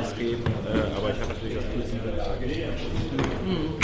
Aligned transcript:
ausgeben. 0.00 0.44
Äh, 0.66 0.96
aber 0.96 1.10
ich 1.10 1.20
habe 1.20 1.32
natürlich 1.32 1.54
das 1.56 1.64
positive 1.64 2.10
Lage. 2.16 3.81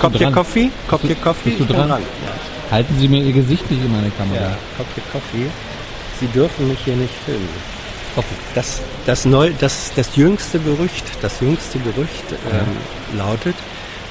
Du 0.00 0.18
hier 0.18 0.26
dran? 0.26 0.34
Coffee? 0.34 0.70
Kommt 0.88 1.02
hier 1.02 1.14
Coffee? 1.16 1.50
Bist 1.50 1.60
du 1.60 1.66
bin 1.66 1.76
dran? 1.76 2.02
Halten 2.70 2.98
Sie 2.98 3.08
mir 3.08 3.22
Ihr 3.22 3.32
Gesicht 3.32 3.70
nicht 3.70 3.84
in 3.84 3.92
meine 3.92 4.10
Kamera. 4.10 4.40
Ja, 4.40 4.58
Kommt 4.76 4.88
hier 4.94 5.04
Coffee? 5.12 5.50
Sie 6.20 6.26
dürfen 6.28 6.68
mich 6.68 6.78
hier 6.84 6.96
nicht 6.96 7.14
filmen. 7.24 7.48
Coffee. 8.14 8.34
Das, 8.54 8.80
das, 9.06 9.24
neu, 9.24 9.52
das, 9.58 9.92
das 9.94 10.16
jüngste 10.16 10.58
Gerücht, 10.58 11.04
das 11.22 11.40
jüngste 11.40 11.78
Gerücht 11.78 12.24
ähm, 12.30 13.18
lautet, 13.18 13.54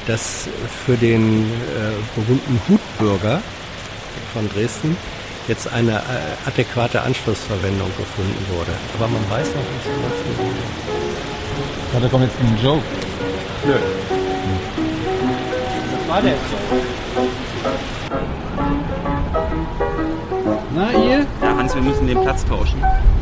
dass 0.07 0.47
für 0.85 0.95
den 0.95 1.43
äh, 1.43 1.91
berühmten 2.15 2.61
Hutbürger 2.67 3.41
von 4.33 4.49
Dresden 4.49 4.95
jetzt 5.47 5.71
eine 5.71 5.93
äh, 5.97 6.47
adäquate 6.47 7.01
Anschlussverwendung 7.01 7.89
gefunden 7.97 8.45
wurde. 8.51 8.71
Aber 8.97 9.07
man 9.07 9.21
weiß 9.29 9.47
noch 9.47 9.55
nicht 9.55 9.83
so 9.83 9.89
ganz 10.01 10.15
genau. 11.91 12.01
Da 12.01 12.07
kommt 12.07 12.23
jetzt 12.25 12.39
ein 12.39 12.57
Joke. 12.63 12.83
Nö. 13.65 14.18
War 16.09 16.21
der? 16.21 16.33
Na, 20.75 20.91
ihr? 20.91 21.25
Ja, 21.41 21.57
Hans, 21.57 21.75
wir 21.75 21.81
müssen 21.81 22.07
den 22.07 22.19
Platz 22.21 22.45
tauschen. 22.45 22.79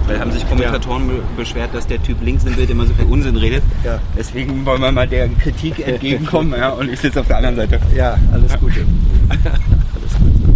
Weil 0.07 0.19
haben 0.19 0.31
sich 0.31 0.47
Kommentatoren 0.47 1.07
be- 1.07 1.21
beschwert, 1.35 1.73
dass 1.73 1.85
der 1.85 2.02
Typ 2.02 2.17
links 2.23 2.45
im 2.45 2.55
Bild 2.55 2.69
immer 2.69 2.85
so 2.85 2.94
viel 2.94 3.05
Unsinn 3.05 3.35
redet. 3.35 3.61
Ja. 3.83 3.99
Deswegen 4.17 4.66
wollen 4.66 4.81
wir 4.81 4.91
mal 4.91 5.07
der 5.07 5.27
Kritik 5.29 5.79
entgegenkommen. 5.88 6.53
ja, 6.57 6.69
und 6.69 6.89
ich 6.89 6.99
sitze 6.99 7.19
auf 7.19 7.27
der 7.27 7.38
anderen 7.38 7.57
Seite. 7.57 7.79
Ja, 7.95 8.17
alles 8.31 8.57
Gute. 8.59 8.85
alles 9.29 10.13
Gute. 10.17 10.53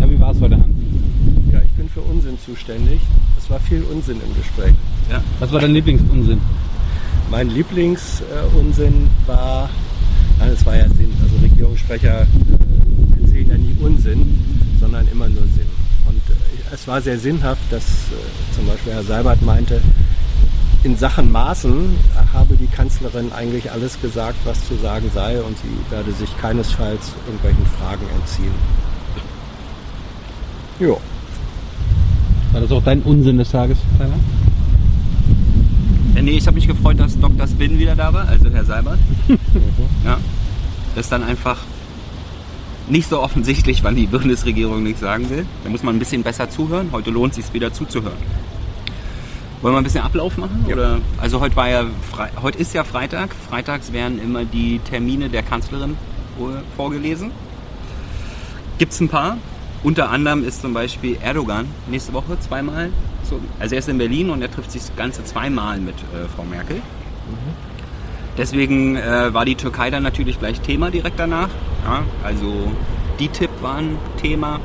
Ja, 0.00 0.08
wie 0.10 0.20
war 0.20 0.30
es 0.30 0.40
heute, 0.40 0.54
Hans? 0.54 0.66
Ja, 1.52 1.58
ich 1.64 1.72
bin 1.72 1.88
für 1.88 2.00
Unsinn 2.02 2.38
zuständig. 2.46 3.00
Es 3.38 3.50
war 3.50 3.58
viel 3.58 3.82
Unsinn 3.92 4.20
im 4.24 4.34
Gespräch. 4.36 4.74
Was 5.40 5.52
war 5.52 5.60
dein 5.60 5.72
Lieblingsunsinn? 5.72 6.40
Mein 7.30 7.48
Lieblingsunsinn 7.50 9.08
war, 9.26 9.68
es 10.46 10.64
war 10.66 10.76
ja 10.76 10.88
Sinn. 10.88 11.12
Also 11.22 11.36
Regierungssprecher 11.42 12.22
äh, 12.22 13.22
erzählen 13.22 13.48
ja 13.48 13.58
nie 13.58 13.76
Unsinn, 13.80 14.42
sondern 14.80 15.06
immer 15.08 15.28
nur 15.28 15.42
Sinn. 15.42 15.68
Und 16.06 16.22
äh, 16.30 16.74
es 16.74 16.86
war 16.86 17.00
sehr 17.00 17.18
sinnhaft, 17.18 17.62
dass 17.70 17.84
äh, 17.84 18.54
zum 18.54 18.66
Beispiel 18.66 18.92
Herr 18.92 19.04
Seibert 19.04 19.42
meinte, 19.42 19.80
in 20.84 20.96
Sachen 20.96 21.30
Maßen 21.30 21.96
habe 22.32 22.56
die 22.56 22.66
Kanzlerin 22.66 23.32
eigentlich 23.32 23.70
alles 23.70 24.00
gesagt, 24.00 24.36
was 24.44 24.66
zu 24.66 24.74
sagen 24.76 25.08
sei 25.14 25.40
und 25.40 25.56
sie 25.58 25.92
werde 25.94 26.10
sich 26.12 26.36
keinesfalls 26.38 27.12
irgendwelchen 27.26 27.66
Fragen 27.66 28.04
entziehen. 28.18 28.54
Jo. 30.80 31.00
War 32.52 32.60
das 32.60 32.72
auch 32.72 32.82
dein 32.82 33.02
Unsinn 33.02 33.38
des 33.38 33.50
Tages, 33.50 33.78
Tyler? 33.96 34.18
Äh, 36.16 36.22
nee, 36.22 36.32
ich 36.32 36.46
habe 36.46 36.56
mich 36.56 36.66
gefreut, 36.66 36.98
dass 36.98 37.18
Dr. 37.18 37.46
Spin 37.46 37.78
wieder 37.78 37.94
da 37.94 38.12
war, 38.12 38.28
also 38.28 38.50
Herr 38.50 38.64
Seibert. 38.64 38.91
Ja. 40.04 40.18
Das 40.94 41.06
ist 41.06 41.12
dann 41.12 41.22
einfach 41.22 41.58
nicht 42.88 43.08
so 43.08 43.20
offensichtlich, 43.22 43.82
wann 43.84 43.96
die 43.96 44.06
Bundesregierung 44.06 44.82
nichts 44.82 45.00
sagen 45.00 45.30
will. 45.30 45.46
Da 45.64 45.70
muss 45.70 45.82
man 45.82 45.96
ein 45.96 45.98
bisschen 45.98 46.22
besser 46.22 46.50
zuhören. 46.50 46.88
Heute 46.92 47.10
lohnt 47.10 47.36
es 47.36 47.44
sich 47.44 47.54
wieder 47.54 47.72
zuzuhören. 47.72 48.18
Wollen 49.62 49.74
wir 49.74 49.78
ein 49.78 49.84
bisschen 49.84 50.02
Ablauf 50.02 50.36
machen? 50.38 50.64
Ja. 50.66 50.74
Oder? 50.74 51.00
Also 51.18 51.40
heute 51.40 51.54
war 51.54 51.68
ja 51.68 51.86
Fre 52.10 52.28
heute 52.42 52.58
ist 52.58 52.74
ja 52.74 52.82
Freitag. 52.82 53.30
Freitags 53.48 53.92
werden 53.92 54.20
immer 54.20 54.44
die 54.44 54.80
Termine 54.80 55.28
der 55.28 55.42
Kanzlerin 55.42 55.96
wohl 56.36 56.62
vorgelesen. 56.76 57.30
Gibt 58.78 58.92
es 58.92 59.00
ein 59.00 59.08
paar. 59.08 59.36
Unter 59.84 60.10
anderem 60.10 60.44
ist 60.44 60.62
zum 60.62 60.74
Beispiel 60.74 61.16
Erdogan 61.22 61.66
nächste 61.88 62.12
Woche 62.12 62.38
zweimal. 62.40 62.90
So, 63.22 63.40
also 63.60 63.74
er 63.74 63.78
ist 63.78 63.88
in 63.88 63.98
Berlin 63.98 64.30
und 64.30 64.42
er 64.42 64.50
trifft 64.50 64.72
sich 64.72 64.82
das 64.82 64.96
Ganze 64.96 65.24
zweimal 65.24 65.78
mit 65.78 65.94
äh, 65.94 66.28
Frau 66.34 66.44
Merkel. 66.44 66.82
Deswegen 68.38 68.96
äh, 68.96 69.34
war 69.34 69.44
die 69.44 69.54
Türkei 69.54 69.90
dann 69.90 70.02
natürlich 70.02 70.38
gleich 70.38 70.60
Thema 70.60 70.90
direkt 70.90 71.18
danach. 71.18 71.48
Ja, 71.84 72.02
also 72.24 72.72
DTIP 73.20 73.50
war 73.60 73.76
ein 73.76 73.98
Thema, 74.20 74.60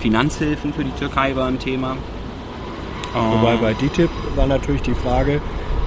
Finanzhilfen 0.00 0.74
für 0.74 0.84
die 0.84 0.90
Türkei 0.92 1.34
war 1.34 1.48
ein 1.48 1.58
Thema. 1.58 1.96
Wobei 3.14 3.56
bei 3.56 3.72
DTIP 3.72 4.10
war 4.34 4.46
natürlich 4.46 4.82
die 4.82 4.94
Frage, 4.94 5.40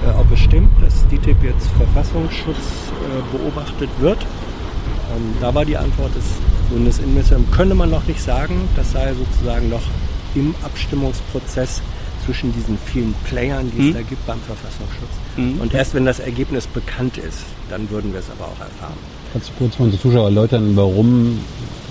äh, 0.04 0.18
ob 0.18 0.32
es 0.32 0.40
stimmt, 0.40 0.70
dass 0.82 1.06
DTIP 1.06 1.44
jetzt 1.44 1.68
Verfassungsschutz 1.78 2.56
äh, 2.56 3.36
beobachtet 3.36 3.90
wird. 4.00 4.18
Ähm, 5.14 5.34
da 5.40 5.54
war 5.54 5.64
die 5.64 5.76
Antwort 5.76 6.14
des 6.16 6.24
Bundesinnenministeriums, 6.70 7.50
könne 7.52 7.74
man 7.76 7.90
noch 7.90 8.04
nicht 8.06 8.20
sagen. 8.20 8.68
Das 8.74 8.92
sei 8.92 9.14
sozusagen 9.14 9.68
noch 9.68 9.82
im 10.34 10.54
Abstimmungsprozess 10.64 11.82
zwischen 12.30 12.52
diesen 12.52 12.78
vielen 12.78 13.12
Playern, 13.24 13.72
die 13.74 13.80
es 13.80 13.86
Hm. 13.86 13.94
da 13.94 14.02
gibt 14.02 14.24
beim 14.24 14.38
Verfassungsschutz. 14.42 15.10
Hm. 15.34 15.60
Und 15.60 15.74
erst 15.74 15.94
wenn 15.94 16.04
das 16.04 16.20
Ergebnis 16.20 16.68
bekannt 16.68 17.18
ist, 17.18 17.38
dann 17.68 17.90
würden 17.90 18.12
wir 18.12 18.20
es 18.20 18.30
aber 18.30 18.44
auch 18.44 18.60
erfahren. 18.60 18.96
Kannst 19.32 19.48
du 19.48 19.52
kurz 19.58 19.74
für 19.74 19.82
unsere 19.82 20.00
Zuschauer 20.00 20.26
erläutern, 20.26 20.76
warum 20.76 21.40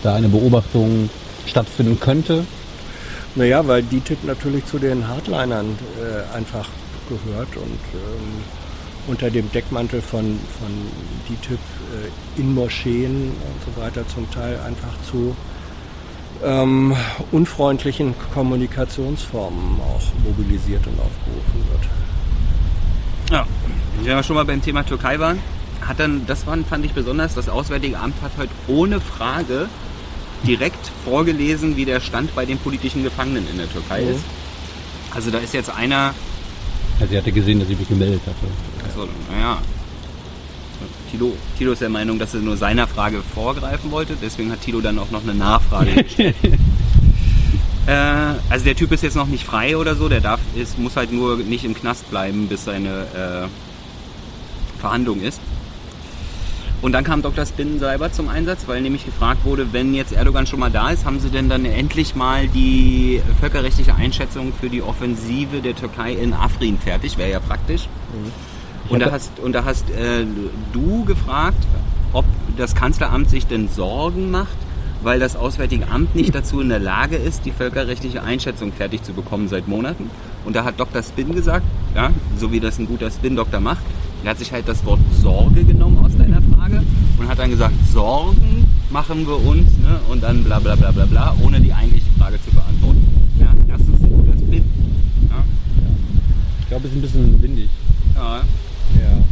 da 0.01 0.15
eine 0.15 0.29
Beobachtung 0.29 1.09
stattfinden 1.45 1.99
könnte? 1.99 2.45
Naja, 3.35 3.67
weil 3.67 3.83
DTIP 3.83 4.23
natürlich 4.23 4.65
zu 4.65 4.79
den 4.79 5.09
Hardlinern 5.09 5.77
äh, 5.99 6.37
einfach 6.37 6.69
gehört 7.09 7.57
und 7.57 7.79
ähm, 7.93 8.43
unter 9.07 9.29
dem 9.29 9.51
Deckmantel 9.51 10.01
von, 10.01 10.39
von 10.59 10.69
DTIP 11.27 11.59
äh, 11.59 12.39
in 12.41 12.53
Moscheen 12.53 13.31
und 13.31 13.73
so 13.75 13.81
weiter 13.81 14.07
zum 14.07 14.29
Teil 14.31 14.57
einfach 14.65 14.93
zu 15.11 15.35
ähm, 16.43 16.95
unfreundlichen 17.31 18.13
Kommunikationsformen 18.33 19.79
auch 19.81 20.01
mobilisiert 20.23 20.85
und 20.87 20.99
aufgerufen 20.99 21.69
wird. 21.71 21.81
Ja, 23.31 23.45
wenn 23.97 24.05
wir 24.15 24.23
schon 24.23 24.35
mal 24.35 24.45
beim 24.45 24.61
Thema 24.61 24.83
Türkei 24.85 25.19
waren, 25.19 25.39
hat 25.81 25.99
dann, 25.99 26.25
das 26.25 26.45
war, 26.47 26.57
fand 26.69 26.85
ich 26.85 26.93
besonders, 26.93 27.35
das 27.35 27.49
Auswärtige 27.49 27.99
Amt 27.99 28.15
hat 28.21 28.31
heute 28.37 28.51
ohne 28.67 28.99
Frage 28.99 29.67
direkt 30.45 30.91
vorgelesen, 31.03 31.75
wie 31.75 31.85
der 31.85 31.99
Stand 31.99 32.33
bei 32.35 32.45
den 32.45 32.57
politischen 32.57 33.03
Gefangenen 33.03 33.47
in 33.49 33.57
der 33.57 33.71
Türkei 33.71 34.01
Mhm. 34.03 34.09
ist. 34.11 34.23
Also 35.13 35.31
da 35.31 35.39
ist 35.39 35.53
jetzt 35.53 35.69
einer, 35.69 36.13
Also, 36.99 37.11
sie 37.11 37.17
hatte 37.17 37.31
gesehen, 37.31 37.59
dass 37.59 37.69
ich 37.69 37.77
mich 37.79 37.87
gemeldet 37.87 38.21
hatte. 38.25 38.47
also 38.85 39.07
naja, 39.31 39.57
Tilo, 41.11 41.33
Tilo 41.57 41.71
ist 41.73 41.81
der 41.81 41.89
Meinung, 41.89 42.19
dass 42.19 42.33
er 42.33 42.41
nur 42.41 42.57
seiner 42.57 42.87
Frage 42.87 43.21
vorgreifen 43.33 43.91
wollte, 43.91 44.15
deswegen 44.21 44.51
hat 44.51 44.61
Tilo 44.61 44.81
dann 44.81 44.99
auch 44.99 45.11
noch 45.11 45.23
eine 45.23 45.33
Nachfrage 45.33 46.03
gestellt. 46.03 46.35
äh, 47.87 47.91
also 48.49 48.65
der 48.65 48.75
Typ 48.75 48.91
ist 48.91 49.03
jetzt 49.03 49.15
noch 49.15 49.27
nicht 49.27 49.43
frei 49.43 49.77
oder 49.77 49.95
so, 49.95 50.09
der 50.09 50.21
darf, 50.21 50.39
ist, 50.55 50.77
muss 50.77 50.95
halt 50.95 51.11
nur 51.11 51.37
nicht 51.37 51.65
im 51.65 51.73
Knast 51.73 52.09
bleiben, 52.09 52.47
bis 52.47 52.65
seine 52.65 52.89
äh, 52.89 54.79
Verhandlung 54.79 55.21
ist. 55.21 55.41
Und 56.81 56.93
dann 56.93 57.03
kam 57.03 57.21
Dr. 57.21 57.45
Spinnenseiber 57.45 58.11
zum 58.11 58.29
Einsatz, 58.29 58.67
weil 58.67 58.81
nämlich 58.81 59.03
gefragt 59.03 59.43
wurde, 59.43 59.73
wenn 59.73 59.93
jetzt 59.93 60.13
Erdogan 60.13 60.47
schon 60.47 60.61
mal 60.61 60.71
da 60.71 60.91
ist, 60.91 61.03
haben 61.03 61.19
sie 61.19 61.29
denn 61.29 61.49
dann 61.49 61.65
endlich 61.65 62.15
mal 62.15 62.47
die 62.47 63.21
völkerrechtliche 63.41 63.95
Einschätzung 63.95 64.53
für 64.53 64.69
die 64.69 64.81
Offensive 64.81 65.61
der 65.61 65.75
Türkei 65.75 66.13
in 66.13 66.33
Afrin 66.33 66.77
fertig? 66.77 67.17
Wäre 67.17 67.31
ja 67.31 67.39
praktisch. 67.41 67.89
Und 68.89 68.99
da 69.01 69.11
hast, 69.11 69.39
und 69.39 69.53
da 69.53 69.65
hast 69.65 69.89
äh, 69.91 70.25
du 70.73 71.05
gefragt, 71.05 71.63
ob 72.13 72.25
das 72.57 72.75
Kanzleramt 72.75 73.29
sich 73.29 73.45
denn 73.45 73.67
Sorgen 73.69 74.31
macht, 74.31 74.57
weil 75.01 75.19
das 75.19 75.35
Auswärtige 75.35 75.87
Amt 75.89 76.15
nicht 76.15 76.33
dazu 76.35 76.59
in 76.59 76.69
der 76.69 76.79
Lage 76.79 77.15
ist, 77.15 77.45
die 77.45 77.51
völkerrechtliche 77.51 78.23
Einschätzung 78.23 78.73
fertig 78.73 79.03
zu 79.03 79.13
bekommen 79.13 79.47
seit 79.47 79.67
Monaten. 79.67 80.09
Und 80.43 80.55
da 80.55 80.63
hat 80.63 80.79
Dr. 80.79 81.03
Spin 81.03 81.33
gesagt, 81.33 81.65
ja, 81.95 82.11
so 82.37 82.51
wie 82.51 82.59
das 82.59 82.79
ein 82.79 82.87
guter 82.87 83.09
Spin-Doktor 83.09 83.59
macht, 83.59 83.83
er 84.23 84.31
hat 84.31 84.39
sich 84.39 84.51
halt 84.51 84.67
das 84.67 84.85
Wort 84.85 84.99
Sorge 85.21 85.63
genommen 85.63 86.03
aus 86.03 86.17
deiner 86.17 86.41
Frage 86.41 86.83
und 87.17 87.27
hat 87.29 87.39
dann 87.39 87.49
gesagt, 87.51 87.73
Sorgen 87.93 88.65
machen 88.89 89.25
wir 89.25 89.37
uns 89.37 89.69
ne? 89.77 89.99
und 90.09 90.21
dann 90.23 90.43
bla 90.43 90.59
bla 90.59 90.75
bla 90.75 90.91
bla 90.91 91.05
bla, 91.05 91.35
ohne 91.41 91.61
die 91.61 91.73
eigentliche 91.73 92.09
Frage 92.17 92.37
zu 92.43 92.51
beantworten. 92.51 93.07
Ja, 93.39 93.53
das 93.69 93.81
ist 93.81 94.03
ein 94.03 94.09
guter 94.09 94.37
Spin. 94.37 94.65
Ja, 95.29 95.43
Ich 96.61 96.67
glaube, 96.67 96.87
es 96.87 96.91
ist 96.91 96.97
ein 96.97 97.01
bisschen 97.01 97.41
windig. 97.41 97.69
ja. 98.15 98.41
Ja. 98.99 99.23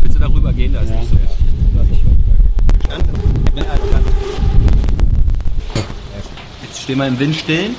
Willst 0.00 0.16
du 0.16 0.20
darüber 0.20 0.52
gehen? 0.52 0.72
Da 0.72 0.80
ist 0.80 0.90
nicht 0.90 1.10
so. 1.10 1.16
Jetzt 6.62 6.82
stehen 6.82 6.98
wir 6.98 7.06
im 7.06 7.18
Windstillen. 7.18 7.74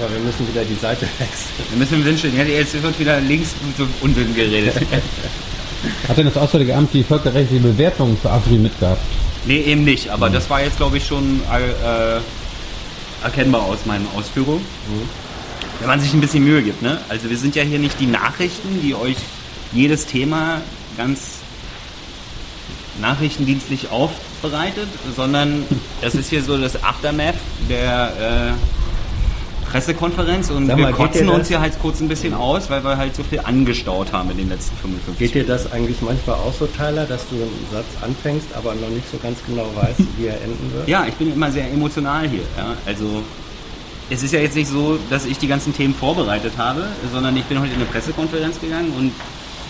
Aber 0.00 0.10
wir 0.10 0.20
müssen 0.20 0.48
wieder 0.48 0.64
die 0.64 0.74
Seite 0.74 1.06
wechseln. 1.18 1.68
Wir 1.70 1.78
müssen 1.78 2.04
wünschen, 2.04 2.36
ja, 2.36 2.44
jetzt 2.44 2.82
wird 2.82 2.98
wieder 2.98 3.20
links 3.20 3.50
Unsinn 4.00 4.34
geredet. 4.34 4.74
Hat 6.08 6.16
denn 6.16 6.26
das 6.26 6.36
Auswärtige 6.36 6.74
Amt 6.74 6.94
die 6.94 7.02
völkerrechtliche 7.02 7.62
Bewertung 7.62 8.16
für 8.16 8.30
Afri 8.30 8.54
mitgehabt? 8.56 9.00
nee, 9.44 9.60
eben 9.60 9.84
nicht, 9.84 10.08
aber 10.08 10.30
das 10.30 10.48
war 10.50 10.62
jetzt, 10.62 10.76
glaube 10.76 10.98
ich, 10.98 11.06
schon 11.06 11.40
äh, 11.50 12.20
erkennbar 13.24 13.62
aus 13.62 13.84
meinen 13.86 14.06
Ausführungen. 14.16 14.64
Wenn 15.80 15.88
man 15.88 16.00
sich 16.00 16.14
ein 16.14 16.20
bisschen 16.20 16.44
Mühe 16.44 16.62
gibt, 16.62 16.82
ne? 16.82 17.00
Also 17.08 17.28
wir 17.28 17.36
sind 17.36 17.56
ja 17.56 17.62
hier 17.62 17.78
nicht 17.78 17.98
die 17.98 18.06
Nachrichten, 18.06 18.80
die 18.82 18.94
euch 18.94 19.16
jedes 19.72 20.06
Thema 20.06 20.60
ganz 20.96 21.42
nachrichtendienstlich 23.00 23.90
aufbereitet, 23.90 24.88
sondern 25.16 25.64
das 26.02 26.14
ist 26.14 26.30
hier 26.30 26.42
so 26.42 26.58
das 26.58 26.82
Aftermath 26.82 27.34
der 27.68 28.52
äh, 28.52 29.70
Pressekonferenz 29.70 30.50
und 30.50 30.68
wir 30.68 30.76
mal, 30.76 30.88
geht 30.88 30.96
kotzen 30.96 31.28
uns 31.30 31.48
hier 31.48 31.60
halt 31.60 31.78
kurz 31.80 32.00
ein 32.00 32.08
bisschen 32.08 32.34
aus, 32.34 32.68
weil 32.68 32.84
wir 32.84 32.98
halt 32.98 33.16
so 33.16 33.22
viel 33.22 33.40
angestaut 33.40 34.12
haben 34.12 34.30
in 34.30 34.36
den 34.36 34.50
letzten 34.50 34.76
55 34.76 35.18
Geht 35.18 35.34
dir 35.34 35.46
das 35.46 35.72
eigentlich 35.72 36.02
manchmal 36.02 36.36
auch 36.36 36.52
so, 36.52 36.66
Tyler, 36.66 37.06
dass 37.06 37.26
du 37.30 37.36
einen 37.36 37.66
Satz 37.72 37.86
anfängst, 38.02 38.48
aber 38.54 38.74
noch 38.74 38.90
nicht 38.90 39.10
so 39.10 39.16
ganz 39.16 39.38
genau 39.46 39.66
weißt, 39.74 40.00
wie 40.18 40.26
er 40.26 40.34
enden 40.42 40.72
wird? 40.74 40.88
Ja, 40.88 41.06
ich 41.06 41.14
bin 41.14 41.32
immer 41.32 41.50
sehr 41.50 41.70
emotional 41.72 42.28
hier. 42.28 42.42
Ja? 42.58 42.76
Also 42.84 43.22
es 44.10 44.22
ist 44.22 44.32
ja 44.32 44.40
jetzt 44.40 44.56
nicht 44.56 44.68
so, 44.68 44.98
dass 45.08 45.24
ich 45.24 45.38
die 45.38 45.48
ganzen 45.48 45.74
Themen 45.74 45.94
vorbereitet 45.94 46.52
habe, 46.58 46.84
sondern 47.10 47.34
ich 47.38 47.44
bin 47.44 47.58
heute 47.58 47.70
in 47.70 47.76
eine 47.76 47.86
Pressekonferenz 47.86 48.60
gegangen 48.60 48.92
und 48.98 49.12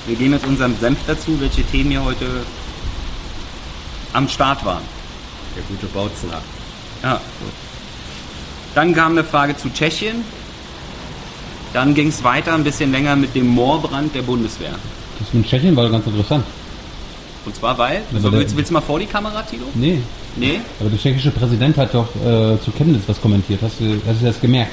wir 0.06 0.16
geben 0.16 0.32
jetzt 0.32 0.46
unserem 0.46 0.76
Senf 0.80 0.98
dazu, 1.06 1.40
welche 1.40 1.62
Themen 1.64 1.90
hier 1.90 2.04
heute 2.04 2.26
am 4.12 4.28
Start 4.28 4.64
waren. 4.64 4.82
Der 5.56 5.62
gute 5.64 5.86
Bautzner. 5.86 6.40
Ja. 7.02 7.20
Dann 8.74 8.94
kam 8.94 9.12
eine 9.12 9.24
Frage 9.24 9.56
zu 9.56 9.68
Tschechien. 9.72 10.24
Dann 11.72 11.94
ging 11.94 12.08
es 12.08 12.22
weiter 12.22 12.54
ein 12.54 12.64
bisschen 12.64 12.90
länger 12.92 13.16
mit 13.16 13.34
dem 13.34 13.46
Moorbrand 13.48 14.14
der 14.14 14.22
Bundeswehr. 14.22 14.74
Das 15.18 15.32
mit 15.32 15.46
Tschechien 15.48 15.74
war 15.76 15.88
ganz 15.88 16.06
interessant. 16.06 16.44
Und 17.44 17.56
zwar 17.56 17.76
weil, 17.78 18.02
Aber 18.10 18.20
so, 18.20 18.30
der- 18.30 18.40
willst, 18.40 18.56
willst 18.56 18.70
du 18.70 18.74
mal 18.74 18.80
vor 18.80 18.98
die 18.98 19.06
Kamera, 19.06 19.42
Tilo? 19.42 19.66
Nee, 19.74 19.98
Nee? 20.36 20.60
aber 20.80 20.88
der 20.90 20.98
tschechische 20.98 21.30
Präsident 21.30 21.76
hat 21.76 21.92
doch 21.94 22.08
äh, 22.16 22.58
zu 22.64 22.70
Chemnitz 22.76 23.02
was 23.06 23.20
kommentiert. 23.20 23.60
Hast 23.62 23.80
du, 23.80 24.00
hast 24.06 24.20
du 24.22 24.24
das 24.26 24.40
gemerkt? 24.40 24.72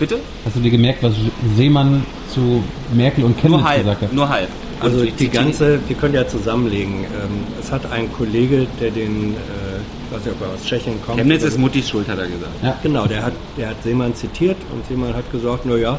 Bitte? 0.00 0.18
Hast 0.46 0.56
du 0.56 0.60
dir 0.60 0.70
gemerkt, 0.70 1.02
was 1.02 1.12
Seemann 1.56 2.04
zu 2.32 2.64
Merkel 2.94 3.22
und 3.24 3.36
Chemnitz 3.38 3.60
Nur 3.60 3.68
halb. 3.68 3.78
gesagt 3.82 4.02
hat? 4.02 4.12
Nur 4.12 4.28
halb. 4.28 4.48
Also 4.80 5.00
Und 5.00 5.06
die 5.06 5.12
zitiere- 5.12 5.44
ganze, 5.44 5.78
wir 5.86 5.96
können 5.96 6.14
ja 6.14 6.26
zusammenlegen. 6.26 7.04
Ähm, 7.04 7.44
es 7.60 7.70
hat 7.70 7.82
ein 7.92 8.10
Kollege, 8.12 8.66
der 8.80 8.90
den, 8.90 9.34
äh, 9.34 9.36
ich 9.36 10.16
weiß 10.16 10.24
nicht, 10.24 10.34
ob 10.40 10.48
er 10.48 10.54
aus 10.54 10.64
Tschechien 10.64 10.94
kommt. 11.04 11.18
Chemnitz 11.18 11.44
ist 11.44 11.58
Muttis 11.58 11.90
Schuld, 11.90 12.08
hat 12.08 12.18
er 12.18 12.26
gesagt. 12.28 12.50
Ja. 12.62 12.76
Genau, 12.82 13.06
der 13.06 13.22
hat, 13.24 13.34
der 13.58 13.68
hat 13.68 13.82
Seemann 13.84 14.14
zitiert 14.14 14.56
und 14.72 14.86
Seemann 14.88 15.14
hat 15.14 15.30
gesagt, 15.30 15.64
na 15.66 15.76
ja, 15.76 15.98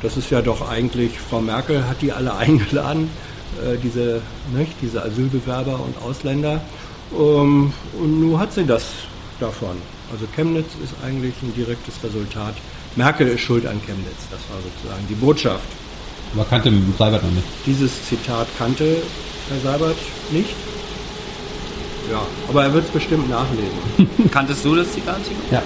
das 0.00 0.16
ist 0.16 0.30
ja 0.30 0.40
doch 0.40 0.66
eigentlich, 0.70 1.12
Frau 1.18 1.40
Merkel 1.42 1.86
hat 1.86 2.00
die 2.00 2.10
alle 2.10 2.34
eingeladen, 2.44 3.10
äh, 3.62 3.76
diese, 3.82 4.22
nicht, 4.56 4.72
diese 4.80 5.04
Asylbewerber 5.04 5.78
und 5.78 5.94
Ausländer. 6.02 6.62
Ähm, 7.14 7.70
und 8.00 8.18
nun 8.20 8.38
hat 8.40 8.54
sie 8.54 8.64
das 8.64 8.86
davon. 9.40 9.76
Also 10.10 10.24
Chemnitz 10.34 10.68
ist 10.82 10.94
eigentlich 11.06 11.34
ein 11.42 11.52
direktes 11.54 12.02
Resultat. 12.02 12.54
Merkel 12.96 13.28
ist 13.28 13.40
schuld 13.40 13.66
an 13.66 13.80
Chemnitz, 13.86 14.28
das 14.30 14.40
war 14.50 14.58
sozusagen 14.62 15.06
die 15.08 15.14
Botschaft. 15.14 15.64
Aber 16.34 16.44
kannte 16.44 16.72
Seibert 16.98 17.22
noch 17.22 17.30
nicht. 17.30 17.46
Dieses 17.66 18.04
Zitat 18.06 18.46
kannte 18.58 18.96
Herr 19.48 19.72
Seibert 19.72 19.96
nicht. 20.30 20.54
Ja, 22.10 22.22
aber 22.48 22.64
er 22.64 22.74
wird 22.74 22.84
es 22.86 22.90
bestimmt 22.90 23.28
nachlesen. 23.30 24.30
Kanntest 24.30 24.64
du 24.64 24.74
das 24.74 24.92
Zitat? 24.92 25.20
Ja, 25.50 25.62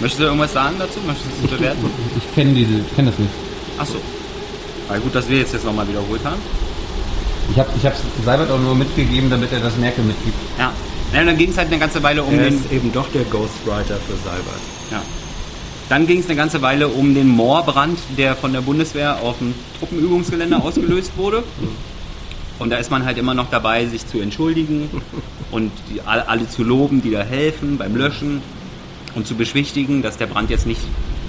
Möchtest 0.00 0.20
du 0.20 0.26
irgendwas 0.26 0.52
sagen 0.52 0.76
dazu? 0.78 1.00
Möchtest 1.04 1.26
du 1.40 1.44
es 1.46 1.50
bewerten? 1.50 1.90
ich 2.16 2.34
kenne 2.34 2.54
diese, 2.54 2.78
ich 2.78 2.94
kenne 2.94 3.10
das 3.10 3.18
nicht. 3.18 3.32
Achso. 3.78 3.96
Na 4.88 4.98
gut, 4.98 5.14
dass 5.14 5.28
wir 5.28 5.38
jetzt, 5.38 5.52
jetzt 5.52 5.64
nochmal 5.64 5.88
wiederholt 5.88 6.24
haben. 6.24 6.40
Ich 7.50 7.58
habe 7.58 7.68
ich 7.76 7.84
hab's 7.84 8.00
Seibert 8.24 8.50
auch 8.50 8.60
nur 8.60 8.74
mitgegeben, 8.74 9.28
damit 9.30 9.52
er 9.52 9.60
das 9.60 9.76
Merkel 9.76 10.04
mitgibt. 10.04 10.36
Ja. 10.58 10.72
ja 11.12 11.24
dann 11.24 11.36
ging 11.36 11.50
es 11.50 11.58
halt 11.58 11.68
eine 11.68 11.78
ganze 11.78 12.02
Weile 12.02 12.22
um 12.22 12.32
Er 12.38 12.44
den. 12.44 12.54
ist 12.54 12.70
eben 12.70 12.92
doch 12.92 13.10
der 13.12 13.24
Ghostwriter 13.24 13.96
für 13.96 14.16
Seibert. 14.22 14.62
Ja. 14.90 15.02
Dann 15.88 16.06
ging 16.06 16.20
es 16.20 16.26
eine 16.26 16.36
ganze 16.36 16.60
Weile 16.60 16.88
um 16.88 17.14
den 17.14 17.28
Moorbrand, 17.28 17.98
der 18.16 18.36
von 18.36 18.52
der 18.52 18.60
Bundeswehr 18.60 19.22
auf 19.22 19.38
dem 19.38 19.54
Truppenübungsgelände 19.78 20.56
ausgelöst 20.60 21.12
wurde. 21.16 21.42
Und 22.58 22.70
da 22.70 22.76
ist 22.76 22.90
man 22.90 23.04
halt 23.04 23.18
immer 23.18 23.34
noch 23.34 23.50
dabei, 23.50 23.86
sich 23.86 24.06
zu 24.06 24.20
entschuldigen 24.20 24.90
und 25.50 25.70
die, 25.90 26.00
alle, 26.02 26.48
zu 26.48 26.62
loben, 26.62 27.00
die 27.02 27.10
da 27.10 27.22
helfen 27.22 27.78
beim 27.78 27.96
Löschen 27.96 28.42
und 29.14 29.26
zu 29.26 29.34
beschwichtigen, 29.34 30.02
dass 30.02 30.18
der 30.18 30.26
Brand 30.26 30.50
jetzt 30.50 30.66
nicht 30.66 30.80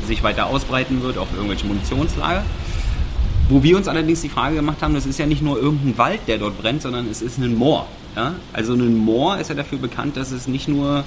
sich 0.07 0.23
weiter 0.23 0.47
ausbreiten 0.47 1.03
wird 1.03 1.17
auf 1.17 1.27
irgendwelche 1.33 1.67
Munitionslager. 1.67 2.43
Wo 3.47 3.63
wir 3.63 3.77
uns 3.77 3.87
allerdings 3.87 4.21
die 4.21 4.29
Frage 4.29 4.55
gemacht 4.55 4.81
haben, 4.81 4.93
das 4.93 5.05
ist 5.05 5.17
ja 5.19 5.25
nicht 5.25 5.41
nur 5.41 5.57
irgendein 5.57 5.97
Wald, 5.97 6.19
der 6.27 6.37
dort 6.37 6.59
brennt, 6.61 6.81
sondern 6.81 7.09
es 7.09 7.21
ist 7.21 7.37
ein 7.37 7.55
Moor. 7.55 7.87
Ja? 8.15 8.35
Also 8.53 8.73
ein 8.73 8.95
Moor 8.97 9.37
ist 9.37 9.49
ja 9.49 9.55
dafür 9.55 9.77
bekannt, 9.77 10.17
dass 10.17 10.31
es 10.31 10.47
nicht 10.47 10.67
nur, 10.67 11.03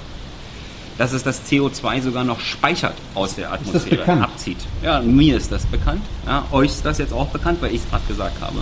dass 0.97 1.11
es 1.13 1.23
das 1.23 1.41
CO2 1.49 2.01
sogar 2.01 2.23
noch 2.23 2.39
speichert 2.39 2.93
aus 3.15 3.35
der 3.35 3.51
Atmosphäre, 3.51 4.21
abzieht. 4.21 4.57
Ja, 4.83 5.01
mir 5.01 5.37
ist 5.37 5.51
das 5.51 5.65
bekannt. 5.65 6.03
Ja, 6.27 6.45
euch 6.51 6.69
ist 6.71 6.85
das 6.85 6.97
jetzt 6.99 7.13
auch 7.13 7.27
bekannt, 7.29 7.61
weil 7.61 7.73
ich 7.73 7.81
es 7.83 7.89
gerade 7.89 8.03
gesagt 8.07 8.39
habe. 8.41 8.59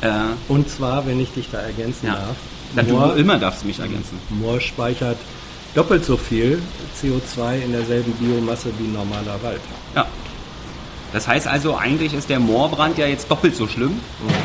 Äh, 0.00 0.34
Und 0.52 0.68
zwar, 0.68 1.06
wenn 1.06 1.20
ich 1.20 1.32
dich 1.32 1.48
da 1.50 1.58
ergänzen 1.58 2.06
ja. 2.06 2.14
darf, 2.14 2.36
Dann 2.74 2.86
du 2.88 2.94
Moor, 2.94 3.16
immer 3.16 3.38
darfst 3.38 3.62
du 3.62 3.66
mich 3.66 3.78
ergänzen. 3.78 4.18
Moor 4.30 4.60
speichert 4.60 5.18
doppelt 5.74 6.04
so 6.04 6.16
viel 6.16 6.60
CO2 7.00 7.62
in 7.64 7.72
derselben 7.72 8.12
Biomasse 8.12 8.68
wie 8.78 8.86
normaler 8.88 9.42
Wald. 9.42 9.60
Ja. 9.94 10.06
Das 11.12 11.28
heißt 11.28 11.46
also, 11.46 11.76
eigentlich 11.76 12.12
ist 12.12 12.28
der 12.28 12.40
Moorbrand 12.40 12.98
ja 12.98 13.06
jetzt 13.06 13.30
doppelt 13.30 13.54
so 13.54 13.68
schlimm. 13.68 14.00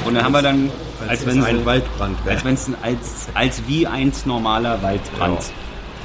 Und 0.05 0.13
dann 0.15 0.23
haben 0.23 0.31
wir 0.33 0.41
dann, 0.43 0.69
Als, 1.01 1.09
als 1.09 1.19
es 1.21 1.25
wenn 1.27 1.43
ein 1.43 1.59
sie- 1.59 1.65
Waldbrand 1.65 2.25
wäre. 2.25 2.35
als 2.35 2.45
wenn 2.45 2.53
es 2.53 2.67
als, 2.83 3.27
als 3.33 3.61
wie 3.67 3.87
eins 3.87 4.25
normaler 4.27 4.81
Waldbrand. 4.83 5.39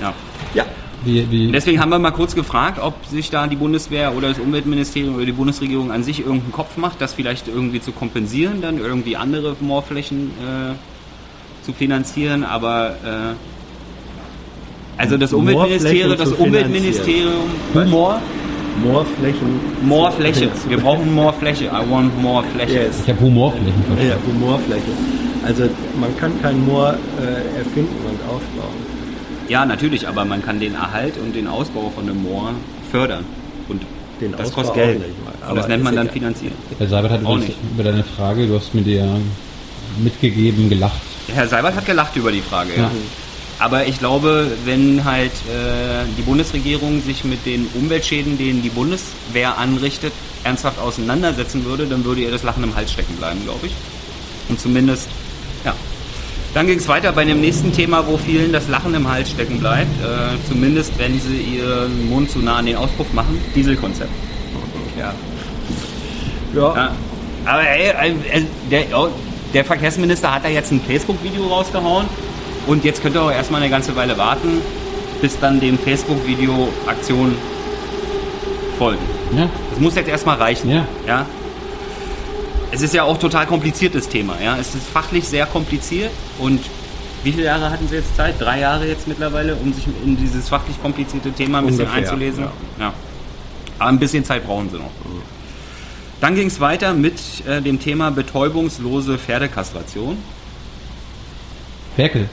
Ja. 0.00 0.12
Ja, 0.54 0.64
Wie, 1.04 1.30
wie, 1.30 1.52
deswegen 1.52 1.80
haben 1.80 1.90
wir 1.90 1.98
mal 1.98 2.12
kurz 2.12 2.34
gefragt, 2.34 2.78
ob 2.80 2.94
sich 3.06 3.30
da 3.30 3.46
die 3.46 3.56
Bundeswehr 3.56 4.14
oder 4.16 4.28
das 4.28 4.38
Umweltministerium 4.38 5.16
oder 5.16 5.26
die 5.26 5.32
Bundesregierung 5.32 5.92
an 5.92 6.02
sich 6.02 6.20
irgendeinen 6.20 6.52
Kopf 6.52 6.76
macht, 6.76 7.00
das 7.00 7.14
vielleicht 7.14 7.48
irgendwie 7.48 7.80
zu 7.80 7.92
kompensieren, 7.92 8.62
dann 8.62 8.78
irgendwie 8.78 9.16
andere 9.16 9.56
Moorflächen 9.60 10.30
äh, 10.30 11.64
zu 11.64 11.72
finanzieren. 11.72 12.44
Aber 12.44 12.90
äh, 13.04 13.34
also 14.96 15.16
das 15.16 15.32
Umweltministerium, 15.32 16.08
Moorflächen 16.08 16.30
das 16.30 16.46
Umweltministerium, 16.46 17.32
Humor, 17.74 18.20
Moorflächen. 18.82 19.60
Moorfläche. 19.82 20.50
Wir 20.68 20.78
brauchen 20.78 21.14
Moorfläche. 21.14 21.66
I 21.66 21.90
want 21.90 22.20
more 22.20 22.44
Fläche. 22.54 22.74
Yes. 22.74 23.02
ich 23.04 23.10
habe 23.10 23.20
Humorflächen 23.20 23.84
verstanden. 23.84 24.08
Ja, 24.08 24.32
Humorfläche. 24.32 24.90
Also 25.44 25.64
man 26.00 26.16
kann 26.16 26.32
kein 26.40 26.64
Moor 26.64 26.96
äh, 27.20 27.58
erfinden 27.58 27.94
und 28.08 28.18
aufbauen. 28.28 28.93
Ja, 29.48 29.64
natürlich, 29.66 30.06
aber 30.08 30.24
man 30.24 30.42
kann 30.42 30.60
den 30.60 30.74
Erhalt 30.74 31.14
und 31.18 31.34
den 31.34 31.46
Ausbau 31.46 31.90
von 31.94 32.04
einem 32.08 32.22
Moor 32.22 32.52
fördern. 32.90 33.24
Und 33.68 33.82
Den 34.20 34.32
das 34.32 34.42
Ausbau 34.48 34.62
kostet 34.62 34.74
Geld. 34.76 34.98
mal. 35.00 35.06
und 35.06 35.42
Aber 35.48 35.56
das 35.56 35.68
nennt 35.68 35.84
man 35.84 35.96
dann 35.96 36.08
finanzieren. 36.10 36.54
Herr 36.78 36.88
Seibert 36.88 37.12
hat 37.12 37.24
Auch 37.24 37.36
nicht. 37.38 37.56
über 37.74 37.82
deine 37.84 38.04
Frage, 38.04 38.46
du 38.46 38.56
hast 38.56 38.74
mir 38.74 38.82
die 38.82 38.94
ja 38.94 39.06
mitgegeben, 40.02 40.68
gelacht. 40.68 41.00
Herr 41.32 41.48
Seibert 41.48 41.74
hat 41.76 41.86
gelacht 41.86 42.16
über 42.16 42.32
die 42.32 42.40
Frage, 42.40 42.70
ja. 42.76 42.82
Ja. 42.84 42.90
Aber 43.60 43.86
ich 43.86 43.98
glaube, 44.00 44.50
wenn 44.64 45.04
halt 45.04 45.30
äh, 45.30 46.04
die 46.18 46.22
Bundesregierung 46.22 47.00
sich 47.02 47.24
mit 47.24 47.46
den 47.46 47.68
Umweltschäden, 47.74 48.36
denen 48.36 48.62
die 48.62 48.68
Bundeswehr 48.68 49.56
anrichtet, 49.58 50.12
ernsthaft 50.42 50.80
auseinandersetzen 50.80 51.64
würde, 51.64 51.86
dann 51.86 52.04
würde 52.04 52.22
ihr 52.22 52.32
das 52.32 52.42
Lachen 52.42 52.64
im 52.64 52.74
Hals 52.74 52.92
stecken 52.92 53.14
bleiben, 53.16 53.40
glaube 53.44 53.66
ich. 53.68 53.72
Und 54.48 54.58
zumindest. 54.60 55.08
Dann 56.54 56.68
ging 56.68 56.78
es 56.78 56.86
weiter 56.86 57.10
bei 57.10 57.24
dem 57.24 57.40
nächsten 57.40 57.72
Thema, 57.72 58.06
wo 58.06 58.16
vielen 58.16 58.52
das 58.52 58.68
Lachen 58.68 58.94
im 58.94 59.10
Hals 59.10 59.30
stecken 59.30 59.58
bleibt. 59.58 59.90
Äh, 60.00 60.48
zumindest, 60.48 60.96
wenn 60.98 61.18
sie 61.20 61.36
ihren 61.36 62.08
Mund 62.08 62.30
zu 62.30 62.38
nah 62.38 62.56
an 62.56 62.66
den 62.66 62.76
Auspuff 62.76 63.12
machen. 63.12 63.40
Dieselkonzept. 63.56 64.10
Ja. 64.96 65.12
Ja, 66.54 66.74
Ja. 66.76 66.92
Aber 67.44 67.68
ey, 67.68 67.88
äh, 67.88 68.38
äh, 68.38 68.42
der, 68.70 68.98
oh, 68.98 69.08
der 69.52 69.64
Verkehrsminister 69.64 70.32
hat 70.32 70.44
da 70.44 70.48
jetzt 70.48 70.70
ein 70.70 70.80
Facebook-Video 70.80 71.46
rausgehauen 71.46 72.06
und 72.66 72.84
jetzt 72.84 73.02
könnt 73.02 73.16
ihr 73.16 73.22
auch 73.22 73.30
erstmal 73.30 73.60
eine 73.60 73.70
ganze 73.70 73.94
Weile 73.96 74.16
warten, 74.16 74.62
bis 75.20 75.38
dann 75.38 75.60
dem 75.60 75.78
Facebook-Video 75.78 76.68
Aktionen 76.86 77.36
folgen. 78.78 79.02
Ja, 79.36 79.48
Das 79.70 79.80
muss 79.80 79.94
jetzt 79.96 80.08
erstmal 80.08 80.36
reichen. 80.36 80.70
Ja. 80.70 80.86
ja. 81.06 81.26
Es 82.74 82.82
ist 82.82 82.92
ja 82.92 83.04
auch 83.04 83.18
total 83.18 83.46
kompliziertes 83.46 84.08
Thema. 84.08 84.34
Ja? 84.42 84.56
Es 84.58 84.74
ist 84.74 84.84
fachlich 84.88 85.28
sehr 85.28 85.46
kompliziert 85.46 86.10
und 86.38 86.60
wie 87.22 87.30
viele 87.30 87.44
Jahre 87.44 87.70
hatten 87.70 87.86
Sie 87.86 87.94
jetzt 87.94 88.16
Zeit? 88.16 88.34
Drei 88.40 88.58
Jahre 88.60 88.86
jetzt 88.88 89.06
mittlerweile, 89.06 89.54
um 89.54 89.72
sich 89.72 89.86
in 90.04 90.16
dieses 90.16 90.48
fachlich 90.48 90.80
komplizierte 90.82 91.30
Thema 91.30 91.58
ein 91.58 91.66
bisschen 91.66 91.82
Ungefähr, 91.82 92.02
einzulesen? 92.02 92.44
ja. 92.44 92.86
ja. 92.86 92.92
Aber 93.78 93.88
ein 93.90 93.98
bisschen 94.00 94.24
Zeit 94.24 94.44
brauchen 94.44 94.70
Sie 94.70 94.76
noch. 94.76 94.90
Dann 96.20 96.34
ging 96.34 96.48
es 96.48 96.58
weiter 96.58 96.94
mit 96.94 97.46
äh, 97.46 97.62
dem 97.62 97.78
Thema 97.78 98.10
betäubungslose 98.10 99.18
Pferdekastration. 99.18 100.18
Ferkel. 101.94 102.28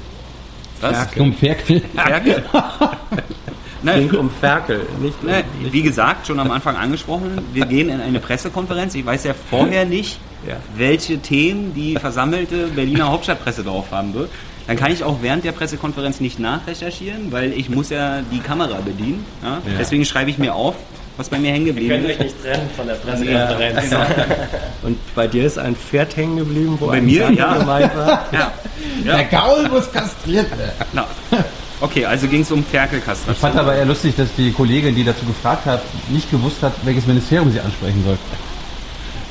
Was? 0.81 0.97
Ferkel. 0.97 1.17
Komm, 1.17 1.33
Ferkel. 1.33 1.81
Ferkel? 1.95 2.43
Nein. 3.83 4.09
ging 4.09 4.19
um 4.19 4.29
Ferkel, 4.29 4.81
nicht, 5.01 5.23
Ne, 5.23 5.43
nicht 5.61 5.73
wie 5.73 5.81
gesagt, 5.81 6.27
schon 6.27 6.39
am 6.39 6.51
Anfang 6.51 6.75
angesprochen, 6.75 7.41
wir 7.53 7.65
gehen 7.65 7.89
in 7.89 7.99
eine 8.01 8.19
Pressekonferenz. 8.19 8.93
Ich 8.95 9.05
weiß 9.05 9.23
ja 9.23 9.33
vorher 9.49 9.85
nicht, 9.85 10.19
Ja. 10.47 10.55
welche 10.75 11.19
Themen 11.19 11.73
die 11.73 11.95
versammelte 11.95 12.67
Berliner 12.67 13.09
Hauptstadtpresse 13.11 13.63
drauf 13.63 13.85
haben 13.91 14.13
wird. 14.13 14.29
Dann 14.67 14.77
kann 14.77 14.91
ich 14.91 15.03
auch 15.03 15.17
während 15.21 15.43
der 15.43 15.51
Pressekonferenz 15.51 16.19
nicht 16.19 16.39
nachrecherchieren, 16.39 17.31
weil 17.31 17.51
ich 17.53 17.69
muss 17.69 17.89
ja 17.89 18.21
die 18.31 18.39
Kamera 18.39 18.77
bedienen. 18.85 19.25
Ja? 19.43 19.57
Deswegen 19.79 20.05
schreibe 20.05 20.29
ich 20.29 20.37
mir 20.37 20.53
auf, 20.53 20.75
was 21.17 21.29
bei 21.29 21.39
mir 21.39 21.51
hängen 21.51 21.65
geblieben 21.65 22.05
ist. 22.05 22.19
nicht 22.19 22.41
trennen 22.41 22.69
von 22.75 22.87
der 22.87 22.93
Pressekonferenz. 22.95 23.83
Und 24.83 24.97
bei 25.15 25.27
dir 25.27 25.45
ist 25.45 25.57
ein 25.57 25.75
Pferd 25.75 26.15
hängen 26.15 26.37
geblieben, 26.37 26.77
wo 26.79 26.87
Bei 26.87 26.97
ein 26.97 27.05
mir, 27.05 27.23
Sand 27.25 27.37
ja. 27.39 27.57
gemeint 27.57 27.95
war. 27.97 28.25
Ja. 28.31 28.51
Der 29.03 29.23
Gaul 29.25 29.67
muss 29.67 29.91
kastriert 29.91 30.49
werden. 30.57 30.71
Na. 30.93 31.05
Okay, 31.81 32.05
also 32.05 32.27
ging 32.27 32.41
es 32.41 32.51
um 32.51 32.59
Ich 32.59 32.65
Ferkelkastration. 32.67 33.35
fand 33.35 33.57
aber 33.59 33.75
eher 33.75 33.85
lustig, 33.85 34.15
dass 34.15 34.29
die 34.37 34.51
Kollegin, 34.51 34.95
die 34.95 35.03
dazu 35.03 35.25
gefragt 35.25 35.65
hat, 35.65 35.81
nicht 36.09 36.29
gewusst 36.29 36.61
hat, 36.61 36.73
welches 36.83 37.07
Ministerium 37.07 37.51
sie 37.51 37.59
ansprechen 37.59 38.03
soll. 38.05 38.17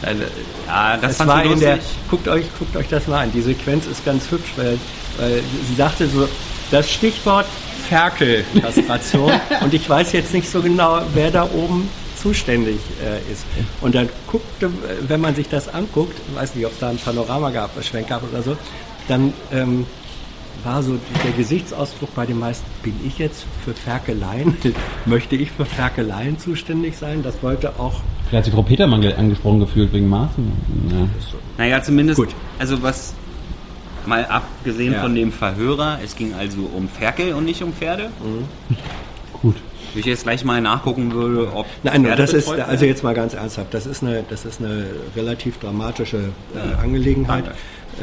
Eine, 0.03 0.23
Ja, 0.67 0.97
das 0.97 1.17
fand 1.17 1.31
war 1.31 1.45
ich 1.45 1.53
in 1.53 1.61
der, 1.61 1.77
lustig. 1.77 1.95
guckt 2.11 2.29
euch, 2.29 2.45
guckt 2.59 2.77
euch 2.77 2.89
das 2.89 3.07
mal 3.07 3.23
an. 3.25 3.33
Die 3.33 3.41
Sequenz 3.43 3.87
ist 3.87 4.05
ganz 4.05 4.31
hübsch, 4.31 4.53
weil, 4.57 4.79
weil 5.19 5.43
sie 5.69 5.75
sagte 5.77 6.09
so, 6.09 6.29
das 6.71 6.91
Stichwort 6.91 7.47
Ferkelkastration 7.89 9.33
und 9.63 9.75
ich 9.75 9.89
weiß 9.89 10.13
jetzt 10.13 10.33
nicht 10.33 10.49
so 10.51 10.61
genau, 10.63 11.01
wer 11.15 11.31
da 11.31 11.45
oben 11.45 11.89
zuständig 12.21 12.77
äh, 13.03 13.33
ist. 13.33 13.45
Und 13.81 13.95
dann 13.95 14.09
guckte, 14.27 14.71
wenn 15.09 15.21
man 15.21 15.35
sich 15.35 15.49
das 15.49 15.69
anguckt, 15.73 16.17
ich 16.31 16.37
weiß 16.41 16.55
nicht, 16.55 16.67
ob 16.67 16.73
es 16.73 16.79
da 16.79 16.91
ein 16.91 16.99
Panorama 16.99 17.51
gab, 17.51 17.77
ein 17.77 17.83
Schwenk 17.83 18.09
gab 18.09 18.23
oder 18.31 18.43
so, 18.43 18.57
dann 19.09 19.33
ähm, 19.53 19.87
war 20.65 20.83
so 20.83 20.99
der 21.25 21.33
Gesichtsausdruck 21.33 22.15
bei 22.15 22.27
den 22.27 22.39
meisten, 22.39 22.65
bin 22.83 22.95
ich 23.07 23.19
jetzt 23.19 23.45
für 23.65 23.73
Ferkeleien, 23.75 24.57
möchte 25.07 25.37
ich 25.37 25.51
für 25.51 25.65
Ferkeleien 25.65 26.39
zuständig 26.39 26.97
sein? 26.97 27.23
Das 27.23 27.43
wollte 27.43 27.71
auch 27.79 28.01
Vielleicht 28.29 28.39
hat 28.39 28.45
sich 28.45 28.55
Frau 28.55 28.63
Petermann 28.63 29.01
ge- 29.01 29.15
angesprochen 29.15 29.61
gefühlt 29.61 29.93
wegen 29.93 30.09
Maßen. 30.09 30.53
Ja. 30.91 31.09
Naja, 31.59 31.83
zumindest, 31.83 32.19
Gut. 32.19 32.29
also 32.59 32.81
was 32.83 33.15
mal 34.07 34.25
abgesehen 34.27 34.95
Ja. 34.95 35.03
von 35.03 35.15
dem 35.15 35.33
Verhörer, 35.33 35.99
es 36.05 36.15
ging 36.17 36.33
also 36.35 36.61
um 36.75 36.89
Ferkel 36.89 37.35
und 37.35 37.45
nicht 37.45 37.63
um 37.63 37.73
Pferde. 37.73 38.11
Gut. 39.43 39.57
Wenn 39.93 40.01
ich 40.01 40.07
jetzt 40.07 40.23
gleich 40.23 40.45
mal 40.45 40.61
nachgucken 40.61 41.13
würde, 41.13 41.53
ob 41.53 41.67
Nein, 41.83 42.05
Pferde 42.05 42.23
das 42.23 42.33
ist 42.33 42.49
also 42.49 42.85
jetzt 42.85 43.03
mal 43.03 43.13
ganz 43.15 43.35
ernsthaft. 43.35 43.75
Das 43.75 43.87
ist 43.87 44.03
eine, 44.05 44.23
das 44.31 44.45
ist 44.45 44.61
eine 44.61 44.87
relativ 45.17 45.59
dramatische 45.59 46.31
äh, 46.55 46.81
Angelegenheit, 46.81 47.45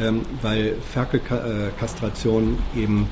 ähm, 0.00 0.22
weil 0.42 0.76
Ferkelkastration 0.92 2.58
eben, 2.76 3.08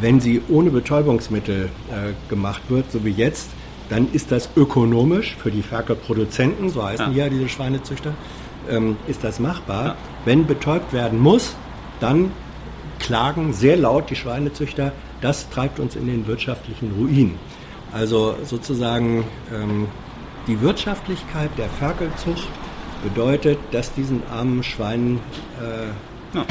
wenn 0.00 0.20
sie 0.20 0.42
ohne 0.48 0.70
Betäubungsmittel 0.70 1.70
äh, 1.90 2.28
gemacht 2.28 2.62
wird, 2.68 2.90
so 2.90 3.04
wie 3.04 3.10
jetzt, 3.10 3.50
dann 3.88 4.08
ist 4.12 4.32
das 4.32 4.48
ökonomisch 4.56 5.36
für 5.36 5.50
die 5.50 5.62
Ferkelproduzenten, 5.62 6.70
so 6.70 6.82
heißen 6.82 7.12
Ja. 7.14 7.24
ja 7.24 7.30
diese 7.30 7.48
Schweinezüchter, 7.48 8.14
ähm, 8.68 8.96
ist 9.06 9.22
das 9.22 9.38
machbar. 9.38 9.96
Wenn 10.24 10.46
betäubt 10.46 10.92
werden 10.92 11.20
muss, 11.20 11.54
dann 12.00 12.32
klagen 12.98 13.52
sehr 13.52 13.76
laut 13.76 14.10
die 14.10 14.16
Schweinezüchter, 14.16 14.92
das 15.20 15.48
treibt 15.50 15.78
uns 15.80 15.96
in 15.96 16.06
den 16.06 16.26
wirtschaftlichen 16.26 16.92
Ruin. 16.98 17.34
Also 17.92 18.36
sozusagen 18.44 19.24
ähm, 19.54 19.86
die 20.46 20.60
Wirtschaftlichkeit 20.60 21.50
der 21.56 21.68
Ferkelzucht 21.68 22.48
bedeutet, 23.02 23.58
dass 23.72 23.92
diesen 23.94 24.22
armen 24.30 24.62
Schweinen 24.62 25.18
äh, 25.60 25.86
Ja. 26.34 26.44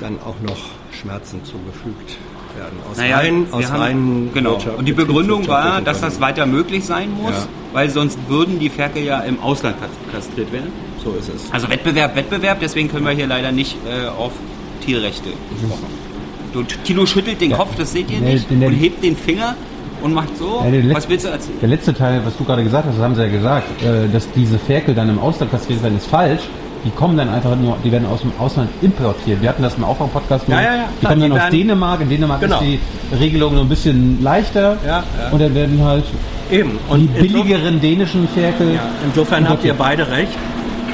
dann 0.00 0.18
auch 0.24 0.36
noch 0.46 0.56
Schmerzen 0.92 1.42
zugefügt 1.44 2.16
werden. 2.56 2.78
Aus 2.90 2.96
Naja, 2.98 3.16
rein, 3.18 3.46
aus 3.50 3.70
haben, 3.70 3.80
rein 3.80 4.30
genau. 4.34 4.52
Wirtschaft- 4.52 4.78
Und 4.78 4.84
die 4.86 4.92
Begründung 4.92 5.46
war, 5.48 5.80
dass 5.80 6.00
das 6.00 6.20
weiter 6.20 6.46
möglich 6.46 6.84
sein 6.84 7.10
muss, 7.12 7.32
Ja. 7.32 7.46
weil 7.72 7.90
sonst 7.90 8.18
würden 8.28 8.58
die 8.58 8.68
Ferkel 8.68 9.02
ja 9.04 9.20
im 9.20 9.40
Ausland 9.40 9.76
kastriert 10.12 10.52
werden. 10.52 10.70
So 11.02 11.14
ist 11.18 11.28
es. 11.34 11.52
Also 11.52 11.68
Wettbewerb, 11.68 12.14
Wettbewerb, 12.16 12.58
deswegen 12.60 12.88
können 12.90 13.04
wir 13.06 13.12
hier 13.12 13.26
leider 13.26 13.52
nicht 13.52 13.76
äh, 13.86 14.08
auf 14.08 14.32
Tierrechte 14.84 15.28
sprechen. 15.56 16.08
Du, 16.52 16.62
Tilo 16.62 17.04
schüttelt 17.06 17.40
den 17.40 17.52
Kopf, 17.52 17.76
das 17.76 17.92
seht 17.92 18.10
ihr 18.10 18.20
Nee, 18.20 18.34
nicht, 18.34 18.50
und 18.50 18.60
hebt 18.72 19.04
den 19.04 19.16
Finger 19.16 19.54
und 20.02 20.14
macht 20.14 20.36
so. 20.38 20.64
Ja, 20.70 20.94
Was 20.94 21.08
willst 21.08 21.26
du 21.26 21.30
erzählen? 21.30 21.58
Der 21.60 21.68
letzte 21.68 21.92
Teil, 21.92 22.22
was 22.24 22.36
du 22.36 22.44
gerade 22.44 22.64
gesagt 22.64 22.86
hast, 22.86 22.96
das 22.96 23.04
haben 23.04 23.14
sie 23.14 23.22
ja 23.22 23.28
gesagt, 23.28 23.82
äh, 23.82 24.08
dass 24.12 24.30
diese 24.32 24.58
Ferkel 24.58 24.94
dann 24.94 25.08
im 25.10 25.18
Ausland 25.18 25.50
kastriert 25.50 25.82
werden, 25.82 25.98
ist 25.98 26.06
falsch. 26.06 26.42
Die 26.84 26.90
kommen 26.90 27.16
dann 27.16 27.28
einfach 27.28 27.56
nur, 27.56 27.76
die 27.84 27.90
werden 27.92 28.06
aus 28.06 28.20
dem 28.20 28.32
Ausland 28.38 28.70
importiert. 28.82 29.42
Wir 29.42 29.48
hatten 29.48 29.62
das 29.62 29.74
im 29.74 29.84
Aufbau-Podcast. 29.84 30.44
Ja, 30.48 30.60
ja, 30.60 30.62
ja, 30.62 30.84
Die 30.94 31.00
klar, 31.00 31.12
kommen 31.12 31.20
dann 31.22 31.30
die 31.30 31.32
aus 31.36 31.38
werden- 31.42 31.58
Dänemark. 31.58 32.00
In 32.00 32.08
Dänemark 32.08 32.40
Genau. 32.40 32.56
ist 32.60 32.62
die 32.64 32.80
Regelung 33.18 33.54
noch 33.54 33.62
ein 33.62 33.68
bisschen 33.68 34.22
leichter. 34.22 34.76
Ja, 34.86 34.88
ja. 34.88 35.04
Und 35.30 35.40
dann 35.40 35.54
werden 35.54 35.82
halt 35.84 36.04
Eben. 36.50 36.70
die 36.72 36.92
Und 36.92 37.00
insofern- 37.00 37.22
billigeren 37.22 37.80
dänischen 37.80 38.28
Ferkel. 38.28 38.74
Ja, 38.74 38.80
insofern 39.04 39.48
habt 39.48 39.64
ihr 39.64 39.74
beide 39.74 40.08
recht, 40.10 40.32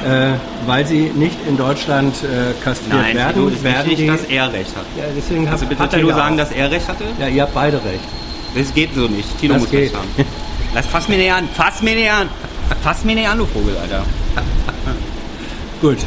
äh, 0.05 0.33
weil 0.65 0.85
sie 0.85 1.11
nicht 1.15 1.37
in 1.47 1.55
Deutschland 1.57 2.15
äh, 2.23 2.53
kastriert 2.63 3.01
Nein, 3.03 3.15
werden. 3.15 3.47
Ist 3.53 3.63
werden 3.63 3.77
wichtig, 3.89 3.97
die, 3.97 4.07
dass 4.07 4.23
er 4.23 4.53
recht 4.53 4.75
hat. 4.75 4.85
ja, 4.97 5.03
deswegen 5.15 5.47
Also 5.47 5.65
bitte 5.65 5.83
hat 5.83 5.91
Tilo 5.91 6.09
ja 6.09 6.15
sagen, 6.15 6.37
dass 6.37 6.51
er 6.51 6.71
recht 6.71 6.87
hatte? 6.87 7.03
Ja, 7.19 7.27
ihr 7.27 7.41
habt 7.43 7.53
beide 7.53 7.77
recht. 7.77 8.03
Das 8.57 8.73
geht 8.73 8.95
so 8.95 9.01
nicht. 9.07 9.37
Tilo 9.39 9.53
Das 9.53 9.61
muss 9.63 9.71
geht. 9.71 9.81
recht 9.81 9.95
haben. 9.95 10.07
Lass, 10.73 10.85
fass 10.87 11.07
mir 11.07 11.17
näher 11.17 11.35
an, 11.37 11.47
fass 11.53 11.81
mir 11.81 11.95
näher 11.95 12.15
an. 12.15 12.29
Fass 12.81 13.03
mir 13.03 13.13
näher 13.15 13.31
an, 13.31 13.37
du 13.37 13.45
Vogel, 13.45 13.75
Alter. 13.79 14.03
Gut. 15.81 15.97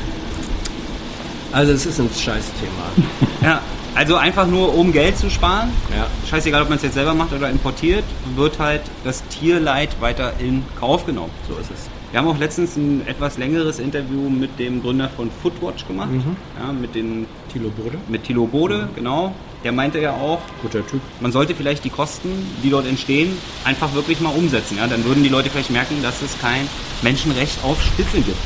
Also 1.53 1.73
es 1.73 1.87
ist 1.87 2.01
ein 2.01 2.11
Scheißthema. 2.11 2.73
Ja, 3.41 3.63
also 3.95 4.17
einfach 4.17 4.49
nur 4.49 4.75
um 4.75 4.93
Geld 4.93 5.17
zu 5.17 5.31
sparen. 5.31 5.71
Ja. 5.97 6.09
Scheißegal, 6.29 6.63
ob 6.63 6.69
man 6.69 6.79
es 6.79 6.83
jetzt 6.83 6.95
selber 6.95 7.15
macht 7.15 7.33
oder 7.33 7.49
importiert, 7.49 8.05
wird 8.35 8.59
halt 8.59 8.83
das 9.05 9.23
Tierleid 9.29 10.01
weiter 10.01 10.33
in 10.41 10.65
Kauf 10.79 11.07
genommen. 11.07 11.31
So 11.49 11.55
ist 11.55 11.71
es. 11.71 11.89
Wir 12.11 12.21
haben 12.21 12.29
auch 12.29 12.39
letztens 12.39 12.77
ein 12.77 13.07
etwas 13.07 13.37
längeres 13.39 13.79
Interview 13.79 14.31
mit 14.31 14.59
dem 14.59 14.83
Gründer 14.83 15.09
von 15.09 15.31
Footwatch 15.43 15.87
gemacht. 15.87 16.11
Mhm. 16.11 16.37
Ja, 16.59 16.73
mit, 16.73 16.95
den, 16.95 17.27
Thilo 17.53 17.69
Bode, 17.71 17.99
mit 18.09 18.25
Thilo 18.25 18.47
Bode, 18.47 18.89
genau. 18.97 19.35
Der 19.63 19.73
meinte 19.73 20.01
ja 20.01 20.13
auch, 20.13 20.41
guter 20.63 20.87
Typ. 20.87 21.01
man 21.21 21.33
sollte 21.33 21.55
vielleicht 21.55 21.85
die 21.85 21.91
Kosten, 21.91 22.31
die 22.63 22.71
dort 22.71 22.87
entstehen, 22.87 23.37
einfach 23.65 23.93
wirklich 23.95 24.21
mal 24.21 24.31
umsetzen. 24.31 24.79
Ja? 24.79 24.87
Dann 24.87 25.05
würden 25.05 25.23
die 25.23 25.29
Leute 25.29 25.51
vielleicht 25.51 25.71
merken, 25.71 25.97
dass 26.03 26.23
es 26.23 26.39
kein 26.41 26.69
Menschenrecht 27.03 27.63
auf 27.63 27.83
Schnitzel 27.83 28.23
gibt. 28.23 28.39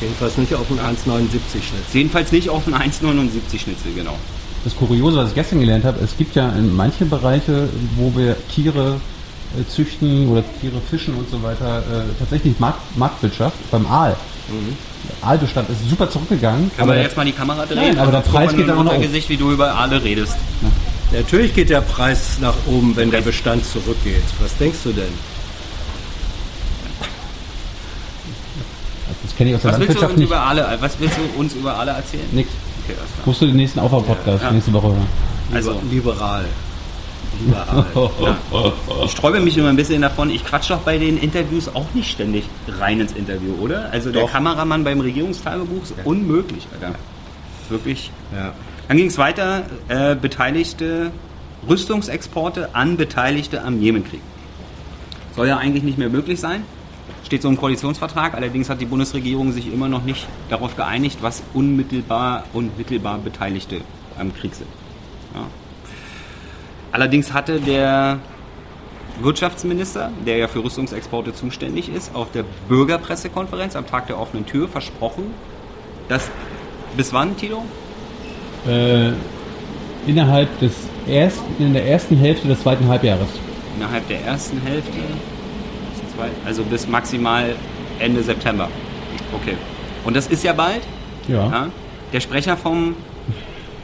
Jedenfalls 0.00 0.36
nicht 0.36 0.54
auf 0.54 0.66
einen 0.70 0.80
1,79 0.80 0.98
Schnitt. 1.62 1.84
Jedenfalls 1.92 2.32
nicht 2.32 2.48
auf 2.50 2.66
einen 2.66 2.76
1,79 2.76 3.58
Schnitzel, 3.58 3.92
genau. 3.94 4.16
Das 4.64 4.76
Kuriose, 4.76 5.16
was 5.18 5.28
ich 5.30 5.34
gestern 5.34 5.60
gelernt 5.60 5.84
habe, 5.84 6.00
es 6.02 6.16
gibt 6.16 6.34
ja 6.34 6.48
in 6.50 6.74
manche 6.74 7.04
Bereiche, 7.04 7.68
wo 7.96 8.12
wir 8.18 8.36
Tiere 8.52 9.00
äh, 9.58 9.64
züchten 9.70 10.28
oder 10.28 10.42
Tiere 10.60 10.80
fischen 10.90 11.14
und 11.14 11.30
so 11.30 11.42
weiter, 11.42 11.78
äh, 11.78 12.02
tatsächlich 12.18 12.58
Markt, 12.58 12.80
Marktwirtschaft 12.98 13.56
beim 13.70 13.86
Aal. 13.86 14.16
Der 15.22 15.28
Aalbestand 15.28 15.68
ist 15.70 15.88
super 15.88 16.10
zurückgegangen. 16.10 16.70
Wir 16.76 16.84
der- 16.86 17.02
jetzt 17.02 17.16
mal 17.16 17.24
die 17.24 17.32
Kamera 17.32 17.64
drehen? 17.64 17.76
Nein, 17.76 17.98
aber 17.98 18.12
der 18.12 18.20
Preis 18.20 18.54
geht 18.54 18.66
nur 18.66 18.78
auch 18.78 18.92
hoch. 18.94 19.00
Gesicht, 19.00 19.28
wie 19.28 19.36
du 19.36 19.50
über 19.52 19.74
alle 19.76 20.02
redest. 20.02 20.36
Natürlich 21.12 21.54
geht 21.54 21.70
der 21.70 21.80
Preis 21.80 22.38
nach 22.40 22.54
oben, 22.66 22.94
wenn 22.96 23.10
der 23.10 23.20
Bestand 23.22 23.64
zurückgeht. 23.64 24.22
Was 24.40 24.56
denkst 24.56 24.78
du 24.84 24.92
denn? 24.92 25.12
Das 29.26 29.36
kenne 29.36 29.50
ich 29.50 29.56
aus 29.56 29.62
der 29.62 29.72
Was 29.72 29.80
willst, 29.80 29.96
du 29.96 30.00
Landwirtschaft 30.00 30.12
uns 30.12 30.20
nicht. 30.20 30.28
über 30.28 30.40
alle, 30.42 30.76
was 30.80 31.00
willst 31.00 31.16
du 31.18 31.40
uns 31.40 31.54
über 31.54 31.76
alle 31.78 31.90
erzählen? 31.92 32.24
Nix. 32.32 32.48
Okay. 32.88 32.96
Musst 33.24 33.40
du 33.42 33.46
den 33.46 33.56
nächsten 33.56 33.80
Aufbau-Podcast 33.80 34.42
Ja. 34.44 34.50
nächste 34.52 34.72
Woche 34.72 34.88
hören. 34.88 35.06
Also, 35.52 35.80
Liberal. 35.90 36.44
Liberal. 37.44 37.84
ich 39.04 39.10
sträube 39.10 39.40
mich 39.40 39.58
immer 39.58 39.68
ein 39.68 39.76
bisschen 39.76 40.00
davon. 40.02 40.30
Ich 40.30 40.44
quatsch 40.44 40.70
doch 40.70 40.78
bei 40.80 40.98
den 40.98 41.18
Interviews 41.18 41.68
auch 41.74 41.86
nicht 41.94 42.10
ständig 42.10 42.44
rein 42.78 43.00
ins 43.00 43.12
Interview, 43.12 43.54
oder? 43.60 43.90
Also 43.92 44.10
der 44.10 44.22
Doch. 44.22 44.30
Kameramann 44.32 44.84
beim 44.84 45.00
Regierungstagebuch 45.00 45.82
ist 45.82 45.94
unmöglich, 46.04 46.66
Alter. 46.72 46.94
Wirklich. 47.68 48.10
ja. 48.34 48.52
Dann 48.88 48.96
ging 48.96 49.08
es 49.08 49.18
weiter. 49.18 49.64
Äh, 49.88 50.14
Beteiligte 50.14 51.10
Rüstungsexporte 51.68 52.70
an 52.74 52.96
Beteiligte 52.96 53.62
am 53.64 53.80
Jemenkrieg. 53.82 54.20
Soll 55.34 55.48
ja 55.48 55.58
eigentlich 55.58 55.82
nicht 55.82 55.98
mehr 55.98 56.08
möglich 56.08 56.38
sein. 56.40 56.62
Steht 57.26 57.42
so 57.42 57.48
im 57.48 57.56
Koalitionsvertrag. 57.56 58.34
Allerdings 58.34 58.70
hat 58.70 58.80
die 58.80 58.86
Bundesregierung 58.86 59.50
sich 59.50 59.72
immer 59.72 59.88
noch 59.88 60.04
nicht 60.04 60.28
darauf 60.48 60.76
geeinigt, 60.76 61.18
was 61.22 61.42
unmittelbar 61.54 62.44
und 62.52 62.78
mittelbar 62.78 63.18
Beteiligte 63.18 63.80
am 64.16 64.32
Krieg 64.32 64.54
sind. 64.54 64.68
Ja. 65.34 65.42
Allerdings 66.92 67.32
hatte 67.32 67.60
der 67.60 68.20
Wirtschaftsminister, 69.20 70.12
der 70.24 70.36
ja 70.36 70.48
für 70.48 70.62
Rüstungsexporte 70.62 71.34
zuständig 71.34 71.88
ist, 71.88 72.14
auf 72.14 72.30
der 72.30 72.44
Bürgerpressekonferenz 72.68 73.74
am 73.74 73.86
Tag 73.86 74.06
der 74.06 74.20
offenen 74.20 74.46
Tür 74.46 74.68
versprochen, 74.68 75.34
dass 76.08 76.30
bis 76.96 77.12
wann, 77.12 77.36
Tilo? 77.36 77.64
Äh, 78.68 79.12
innerhalb 80.06 80.58
des 80.60 80.72
ersten, 81.08 81.62
in 81.62 81.72
der 81.72 81.86
ersten 81.86 82.16
Hälfte 82.16 82.48
des 82.48 82.60
zweiten 82.62 82.86
Halbjahres. 82.88 83.28
Innerhalb 83.76 84.06
der 84.08 84.24
ersten 84.24 84.60
Hälfte, 84.62 84.98
also 86.44 86.62
bis 86.64 86.86
maximal 86.86 87.54
Ende 87.98 88.22
September. 88.22 88.68
Okay. 89.32 89.56
Und 90.04 90.14
das 90.14 90.26
ist 90.26 90.44
ja 90.44 90.52
bald. 90.52 90.82
Ja. 91.28 91.50
Ja? 91.50 91.68
Der 92.12 92.20
Sprecher 92.20 92.56
vom 92.56 92.94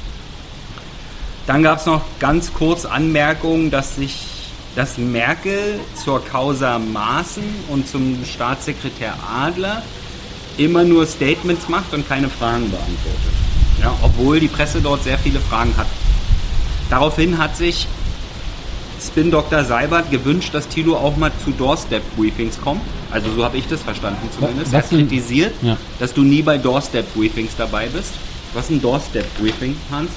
Dann 1.46 1.62
gab 1.62 1.78
es 1.78 1.86
noch 1.86 2.02
ganz 2.20 2.52
kurz 2.52 2.84
Anmerkungen, 2.84 3.70
dass 3.70 3.96
sich 3.96 4.26
dass 4.74 4.96
Merkel 4.98 5.80
zur 6.02 6.24
Causa 6.24 6.78
Maaßen 6.78 7.42
und 7.68 7.86
zum 7.86 8.18
Staatssekretär 8.24 9.14
Adler 9.30 9.82
immer 10.56 10.84
nur 10.84 11.06
Statements 11.06 11.68
macht 11.68 11.92
und 11.94 12.08
keine 12.08 12.28
Fragen 12.28 12.70
beantwortet. 12.70 13.32
Ja, 13.80 13.94
obwohl 14.02 14.40
die 14.40 14.48
Presse 14.48 14.80
dort 14.80 15.02
sehr 15.02 15.18
viele 15.18 15.40
Fragen 15.40 15.74
hat. 15.76 15.86
Daraufhin 16.90 17.38
hat 17.38 17.56
sich 17.56 17.86
Spin 19.04 19.30
Dr. 19.30 19.64
Seibert 19.64 20.10
gewünscht, 20.10 20.54
dass 20.54 20.68
Thilo 20.68 20.96
auch 20.96 21.16
mal 21.16 21.32
zu 21.44 21.50
Doorstep-Briefings 21.50 22.60
kommt. 22.60 22.82
Also 23.10 23.32
so 23.34 23.44
habe 23.44 23.56
ich 23.56 23.66
das 23.66 23.82
verstanden 23.82 24.28
zumindest. 24.38 24.72
Was 24.72 24.92
Er 24.92 24.98
kritisiert, 24.98 25.54
Ja. 25.62 25.76
dass 25.98 26.14
du 26.14 26.22
nie 26.22 26.42
bei 26.42 26.56
Doorstep-Briefings 26.58 27.52
dabei 27.58 27.88
bist. 27.88 28.12
Was 28.54 28.66
ist 28.66 28.70
ein 28.70 28.82
Doorstep-Briefing, 28.82 29.76
Hans? 29.90 30.10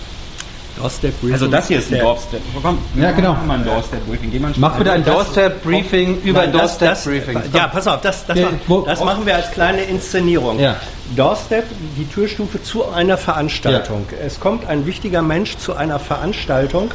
Doorstep 0.77 1.13
Briefing 1.21 1.33
Also 1.33 1.47
das 1.47 1.67
hier 1.67 1.79
ist 1.79 1.87
ein 1.87 1.93
der- 1.95 2.03
Doorstep. 2.03 2.41
Komm, 2.61 2.77
Ja, 2.95 3.11
genau. 3.11 3.33
Mach 3.33 3.45
mal 3.45 3.57
ein 3.59 3.65
Doorstep-Briefing. 3.65 4.31
Geh 4.31 4.39
mal 4.39 4.51
Mach 4.57 4.75
bitte 4.77 4.91
ein 4.91 5.01
weiter. 5.05 5.11
Doorstep-Briefing 5.13 6.21
über 6.21 6.39
Nein, 6.41 6.51
das, 6.53 6.77
das, 6.77 7.03
Doorstep-Briefings. 7.05 7.45
ja, 7.53 7.67
pass 7.67 7.87
auf, 7.87 8.01
das, 8.01 8.25
das, 8.25 8.35
Der- 8.35 8.45
ma- 8.51 8.57
wo- 8.67 8.81
das 8.81 9.03
machen 9.03 9.25
wir 9.25 9.35
als 9.35 9.51
kleine 9.51 9.83
Inszenierung. 9.83 10.59
Ja. 10.59 10.75
Doorstep, 11.15 11.65
die 11.97 12.05
Türstufe 12.05 12.61
zu 12.61 12.89
einer 12.89 13.17
Veranstaltung. 13.17 14.05
Es 14.25 14.39
kommt 14.39 14.67
ein 14.67 14.85
wichtiger 14.85 15.21
Mensch 15.21 15.57
zu 15.57 15.75
einer 15.75 15.99
Veranstaltung 15.99 16.91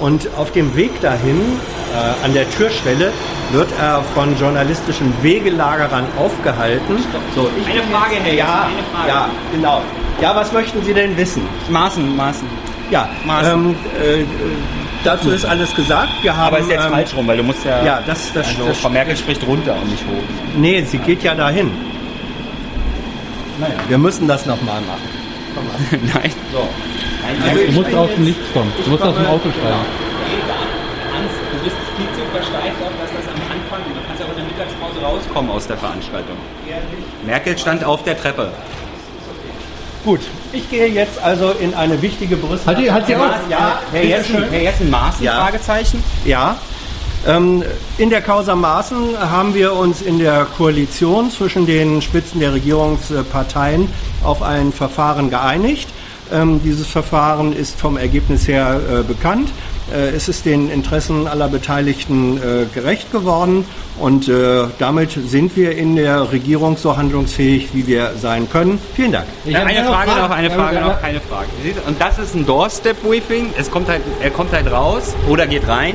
und 0.00 0.28
auf 0.36 0.50
dem 0.52 0.74
Weg 0.76 1.00
dahin, 1.00 1.40
äh, 1.94 2.24
an 2.24 2.34
der 2.34 2.50
Türschwelle, 2.50 3.12
wird 3.52 3.68
er 3.80 4.02
von 4.14 4.36
journalistischen 4.38 5.12
Wegelagerern 5.22 6.04
aufgehalten. 6.18 6.96
So, 7.34 7.48
ich 7.60 7.66
Eine 7.70 7.82
Frage, 7.84 8.16
Herr 8.22 8.34
Ja, 8.34 8.62
eine 8.64 8.82
Frage. 8.92 9.08
ja, 9.08 9.28
genau. 9.54 9.80
Ja, 10.20 10.34
was 10.36 10.52
möchten 10.52 10.82
Sie 10.84 10.92
denn 10.94 11.16
wissen? 11.16 11.42
Maßen, 11.70 12.16
Maßen. 12.16 12.46
Ja, 12.92 13.08
ähm, 13.42 13.74
äh, 13.98 14.24
dazu 15.02 15.30
ist 15.30 15.46
alles 15.46 15.74
gesagt. 15.74 16.12
Wir 16.20 16.36
haben, 16.36 16.48
Aber 16.48 16.58
ist 16.58 16.68
jetzt 16.68 16.84
ähm, 16.84 16.92
falsch 16.92 17.16
rum, 17.16 17.26
weil 17.26 17.38
du 17.38 17.42
musst 17.42 17.64
ja... 17.64 17.82
Ja, 17.82 18.02
das, 18.06 18.30
das, 18.34 18.48
also 18.48 18.66
das 18.66 18.78
Frau 18.80 18.90
Merkel 18.90 19.16
spricht 19.16 19.46
runter 19.46 19.74
und 19.80 19.90
nicht 19.90 20.04
hoch. 20.04 20.22
Nee, 20.58 20.82
sie 20.82 20.98
geht 20.98 21.22
ja 21.22 21.34
dahin. 21.34 21.70
Naja. 23.58 23.74
Wir 23.88 23.96
müssen 23.96 24.28
das 24.28 24.44
nochmal 24.44 24.82
machen. 24.82 25.08
Nein. 26.14 26.32
So. 26.52 26.68
Du 27.66 27.72
musst 27.72 27.94
aus 27.94 28.10
dem 28.14 28.24
Nichts 28.24 28.52
kommen. 28.52 28.70
Du 28.84 28.90
musst 28.90 29.02
aus 29.02 29.14
dem 29.14 29.26
Auto 29.26 29.48
steigen. 29.50 29.74
Hans, 31.14 31.32
du 31.50 31.64
bist 31.64 31.76
viel 31.96 32.06
zu 32.12 32.30
versteift 32.30 32.76
auf, 32.82 32.92
dass 33.00 33.10
das 33.10 33.26
am 33.32 33.40
Anfang, 33.40 33.80
du 33.88 34.00
kannst 34.06 34.20
ja 34.20 34.26
auch 34.26 34.30
in 34.30 34.36
der 34.36 34.44
Mittagspause 34.44 35.00
rauskommen 35.00 35.50
aus 35.50 35.66
der 35.66 35.78
Veranstaltung. 35.78 36.36
Merkel 37.24 37.56
stand 37.56 37.84
auf 37.84 38.02
der 38.04 38.18
Treppe. 38.18 38.50
Gut, 40.04 40.20
ich 40.52 40.68
gehe 40.68 40.88
jetzt 40.88 41.22
also 41.22 41.52
in 41.52 41.74
eine 41.74 42.02
wichtige 42.02 42.36
Brüste. 42.36 42.66
Halt 42.66 42.78
die, 42.78 42.90
halt 42.90 43.06
die 43.06 43.14
auf. 43.14 43.30
Ja, 43.48 43.80
Herr 43.92 44.04
Jessen, 44.04 44.42
Herr 44.50 44.62
Jessen 44.62 44.90
Maaßen, 44.90 45.24
Ja. 45.24 45.34
Fragezeichen. 45.44 46.02
Ja. 46.24 46.56
Ähm, 47.24 47.62
in 47.98 48.10
der 48.10 48.20
Causa 48.20 48.56
Maaßen 48.56 49.16
haben 49.20 49.54
wir 49.54 49.74
uns 49.74 50.02
in 50.02 50.18
der 50.18 50.44
Koalition 50.56 51.30
zwischen 51.30 51.66
den 51.66 52.02
Spitzen 52.02 52.40
der 52.40 52.52
Regierungsparteien 52.52 53.88
auf 54.24 54.42
ein 54.42 54.72
Verfahren 54.72 55.30
geeinigt. 55.30 55.88
Ähm, 56.32 56.60
dieses 56.64 56.88
Verfahren 56.88 57.52
ist 57.52 57.78
vom 57.78 57.96
Ergebnis 57.96 58.48
her 58.48 58.80
äh, 58.90 59.02
bekannt. 59.04 59.50
Äh, 59.92 60.10
es 60.10 60.28
ist 60.28 60.44
den 60.44 60.70
Interessen 60.70 61.26
aller 61.26 61.48
Beteiligten 61.48 62.36
äh, 62.36 62.66
gerecht 62.72 63.10
geworden 63.12 63.64
und 63.98 64.28
äh, 64.28 64.64
damit 64.78 65.10
sind 65.12 65.56
wir 65.56 65.76
in 65.76 65.96
der 65.96 66.32
Regierung 66.32 66.76
so 66.76 66.96
handlungsfähig, 66.96 67.70
wie 67.72 67.86
wir 67.86 68.12
sein 68.16 68.48
können. 68.50 68.78
Vielen 68.94 69.12
Dank. 69.12 69.26
Ich 69.44 69.52
Ja, 69.52 69.64
eine 69.64 69.84
Frage 69.84 70.10
noch, 70.12 70.30
eine 70.30 70.50
Frage 70.50 70.80
noch, 70.80 71.00
keine 71.00 71.20
Frage. 71.20 71.48
Und 71.86 72.00
das 72.00 72.18
ist 72.18 72.34
ein 72.34 72.46
Doorstep-Briefing. 72.46 73.50
Es 73.58 73.70
kommt 73.70 73.88
halt, 73.88 74.02
er 74.22 74.30
kommt 74.30 74.52
halt 74.52 74.70
raus 74.70 75.14
oder 75.28 75.46
geht 75.46 75.66
rein, 75.68 75.94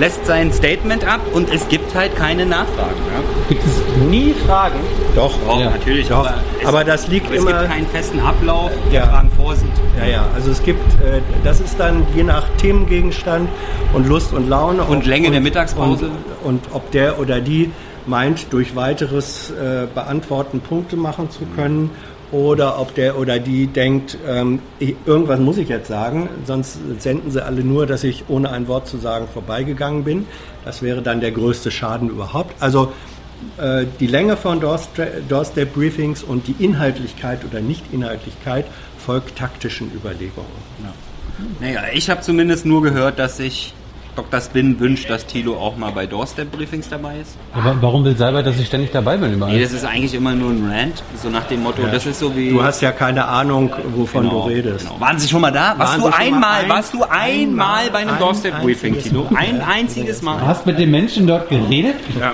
lässt 0.00 0.24
sein 0.26 0.50
Statement 0.52 1.04
ab 1.06 1.20
und 1.34 1.52
es 1.52 1.68
gibt 1.68 1.94
halt 1.94 2.16
keine 2.16 2.46
Nachfragen. 2.46 2.96
Ja? 3.14 3.20
Gibt 3.50 3.62
es 3.64 4.06
Nie 4.08 4.34
Fragen. 4.46 4.80
Doch, 5.14 5.32
Doch, 5.46 5.60
Ja. 5.60 5.70
natürlich. 5.70 6.08
Doch, 6.08 6.20
aber, 6.20 6.34
es, 6.60 6.66
aber 6.66 6.84
das 6.84 7.06
liegt 7.08 7.26
aber 7.26 7.34
es 7.36 7.42
immer- 7.42 7.58
gibt 7.60 7.70
keinen 7.70 7.86
festen 7.86 8.18
Ablauf, 8.20 8.70
der 8.90 9.00
Ja. 9.02 9.06
Fragen 9.08 9.30
vorsieht. 9.36 9.68
Ja, 9.98 10.06
ja, 10.10 10.24
also 10.34 10.50
es 10.50 10.62
gibt, 10.62 10.80
äh, 11.02 11.20
das 11.44 11.60
ist 11.60 11.78
dann 11.78 12.06
je 12.16 12.22
nach 12.22 12.44
Themengegenstand 12.56 13.48
und 13.92 14.08
Lust 14.08 14.32
und 14.32 14.48
Laune. 14.48 14.82
Und 14.84 15.04
Länge 15.06 15.30
der 15.30 15.40
Mittagspause. 15.42 16.06
Und, 16.42 16.48
und 16.54 16.60
ob 16.72 16.90
der 16.92 17.20
oder 17.20 17.40
die 17.40 17.70
meint, 18.06 18.52
durch 18.54 18.74
weiteres 18.74 19.50
äh, 19.50 19.86
Beantworten 19.94 20.60
Punkte 20.60 20.96
machen 20.96 21.30
zu 21.30 21.40
können 21.54 21.90
oder 22.32 22.78
ob 22.78 22.94
der 22.94 23.18
oder 23.18 23.38
die 23.38 23.66
denkt, 23.66 24.16
ähm, 24.26 24.60
ich, 24.78 24.94
irgendwas 25.06 25.40
muss 25.40 25.58
ich 25.58 25.68
jetzt 25.68 25.88
sagen, 25.88 26.28
sonst 26.44 26.78
senden 26.98 27.30
sie 27.30 27.44
alle 27.44 27.62
nur, 27.62 27.86
dass 27.86 28.04
ich 28.04 28.24
ohne 28.28 28.50
ein 28.50 28.68
Wort 28.68 28.86
zu 28.88 28.98
sagen 28.98 29.26
vorbeigegangen 29.32 30.04
bin. 30.04 30.26
Das 30.64 30.82
wäre 30.82 31.02
dann 31.02 31.20
der 31.20 31.32
größte 31.32 31.70
Schaden 31.70 32.08
überhaupt. 32.08 32.54
Also 32.60 32.92
äh, 33.58 33.86
die 33.98 34.06
Länge 34.06 34.36
von 34.36 34.60
Doorstep 34.60 35.28
Doorstep 35.28 35.74
Briefings 35.74 36.22
und 36.22 36.46
die 36.46 36.56
Inhaltlichkeit 36.64 37.44
oder 37.44 37.60
Nicht-Inhaltlichkeit 37.60 38.66
folgt 38.98 39.36
taktischen 39.36 39.90
Überlegungen. 39.92 40.48
Naja, 41.58 41.84
ich 41.92 42.10
habe 42.10 42.20
zumindest 42.20 42.66
nur 42.66 42.82
gehört, 42.82 43.18
dass 43.18 43.38
sich 43.38 43.74
Dr. 44.16 44.40
Spin 44.40 44.78
wünscht, 44.80 45.08
dass 45.08 45.24
Thilo 45.26 45.56
auch 45.56 45.76
mal 45.76 45.92
bei 45.92 46.04
Doorstep-Briefings 46.06 46.88
dabei 46.88 47.18
ist. 47.22 47.36
Aber 47.54 47.76
warum 47.80 48.04
will 48.04 48.16
Seibert, 48.16 48.44
dass 48.46 48.58
ich 48.58 48.66
ständig 48.66 48.90
dabei 48.90 49.16
bin 49.16 49.32
überall? 49.34 49.52
Nee, 49.52 49.62
das 49.62 49.72
ist 49.72 49.84
eigentlich 49.84 50.14
immer 50.14 50.32
nur 50.34 50.50
ein 50.50 50.68
Rant, 50.70 51.02
so 51.22 51.28
nach 51.30 51.44
dem 51.44 51.62
Motto, 51.62 51.82
das 51.90 52.06
ist 52.06 52.18
so 52.18 52.34
wie... 52.36 52.50
Du 52.50 52.62
hast 52.62 52.80
ja 52.82 52.90
keine 52.92 53.24
Ahnung, 53.26 53.70
wovon 53.94 54.24
Genau, 54.24 54.42
du 54.42 54.48
redest. 54.48 54.86
Genau. 54.88 55.00
Waren 55.00 55.18
Sie 55.18 55.28
schon 55.28 55.40
mal 55.40 55.52
da? 55.52 55.74
Warst 55.78 55.98
du 55.98 56.06
einmal, 56.06 56.62
ein- 56.64 56.68
warst 56.68 56.92
du 56.92 57.02
einmal 57.04 57.20
einmal, 57.20 57.90
bei 57.90 57.98
einem 58.00 58.10
ein 58.14 58.18
Doorstep-Briefing, 58.18 58.94
einziges 58.94 59.10
Tilo? 59.12 59.26
Mal. 59.30 59.38
Ein 59.38 59.56
Ja. 59.58 59.66
einziges 59.66 60.18
Du 60.20 60.24
Mal. 60.26 60.40
hast 60.46 60.66
mit 60.66 60.78
den 60.78 60.90
Menschen 60.90 61.26
dort 61.26 61.48
geredet? 61.48 61.94
Ja. 62.18 62.32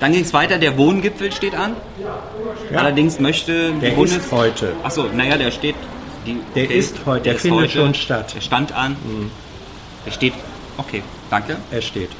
Dann 0.00 0.12
ging 0.12 0.22
es 0.22 0.32
weiter, 0.34 0.58
der 0.58 0.76
Wohngipfel 0.78 1.30
steht 1.30 1.54
an. 1.54 1.74
Allerdings 2.74 3.20
möchte 3.20 3.72
die 3.74 3.80
Der 3.80 3.90
Bundes... 3.90 4.16
ist 4.16 4.32
heute. 4.32 4.72
Achso, 4.82 5.04
naja, 5.14 5.36
der 5.36 5.50
steht... 5.50 5.76
Die, 6.26 6.38
Der 6.54 6.70
ist 6.70 6.96
heute, 7.04 7.24
der 7.24 7.34
ist 7.34 7.42
findet 7.42 7.72
schon 7.72 7.94
statt. 7.94 8.28
Mhm. 8.30 8.34
Der 8.34 8.40
stand 8.40 8.72
an. 8.72 8.96
Der 10.06 10.10
steht... 10.10 10.32
Okay, 10.78 11.02
danke. 11.30 11.56
Er 11.70 11.82
steht. 11.82 12.10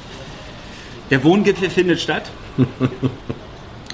Der 1.11 1.23
Wohngipfel 1.25 1.71
findet 1.71 2.01
statt. 2.01 2.31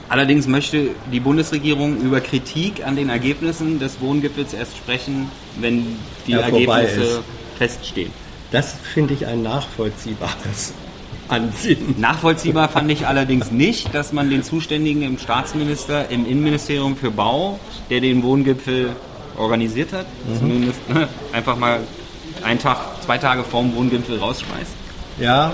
Allerdings 0.08 0.46
möchte 0.46 0.90
die 1.12 1.20
Bundesregierung 1.20 2.00
über 2.00 2.20
Kritik 2.20 2.86
an 2.86 2.96
den 2.96 3.10
Ergebnissen 3.10 3.78
des 3.78 4.00
Wohngipfels 4.00 4.54
erst 4.54 4.76
sprechen, 4.76 5.30
wenn 5.60 5.96
die 6.26 6.32
Er 6.32 6.44
vorbei 6.48 6.84
Ergebnisse 6.84 7.22
feststehen. 7.58 8.10
Das 8.50 8.74
finde 8.94 9.12
ich 9.12 9.26
ein 9.26 9.42
nachvollziehbares 9.42 10.72
Ansinnen. 11.28 11.94
Nachvollziehbar 11.98 12.70
fand 12.70 12.90
ich 12.90 13.06
allerdings 13.06 13.50
nicht, 13.50 13.94
dass 13.94 14.14
man 14.14 14.30
den 14.30 14.42
Zuständigen 14.42 15.02
im 15.02 15.18
Staatsminister, 15.18 16.08
im 16.10 16.26
Innenministerium 16.26 16.96
für 16.96 17.10
Bau, 17.10 17.60
der 17.90 18.00
den 18.00 18.22
Wohngipfel 18.22 18.96
organisiert 19.36 19.92
hat, 19.92 20.06
Mhm. 20.26 20.38
zumindest 20.38 20.88
ne, 20.88 21.06
einfach 21.32 21.58
mal 21.58 21.80
einen 22.44 22.58
Tag, 22.60 22.78
zwei 23.04 23.18
Tage 23.18 23.44
vorm 23.44 23.74
Wohngipfel 23.74 24.18
rausschmeißt. 24.18 24.72
Ja, 25.20 25.52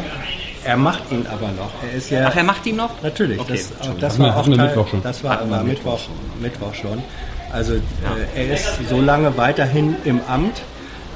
er 0.65 0.77
macht 0.77 1.11
ihn 1.11 1.27
aber 1.27 1.49
noch. 1.49 1.71
Er 1.91 1.97
ist 1.97 2.11
ja 2.11 2.27
Ach, 2.31 2.37
er 2.37 2.45
macht 2.45 2.65
ihn 2.67 2.77
noch? 2.77 2.91
natürlich. 3.03 3.39
Okay, 3.39 3.53
das, 3.53 3.71
Entschuldigung. 3.71 4.01
das 4.01 4.13
Hatten 4.15 4.23
war 4.23 4.31
auch 4.31 4.37
hatten 4.43 4.57
Teil, 4.57 4.67
Mittwoch 4.69 4.89
schon. 4.89 5.03
Das 5.03 5.25
war 5.25 5.41
aber 5.41 5.63
Mittwoch, 5.63 6.01
Mittwoch 6.41 6.75
schon. 6.75 7.03
Also 7.53 7.75
äh, 7.75 7.79
er 8.35 8.55
ist 8.55 8.67
so 8.89 9.01
lange 9.01 9.37
weiterhin 9.37 9.97
im 10.05 10.21
Amt. 10.29 10.63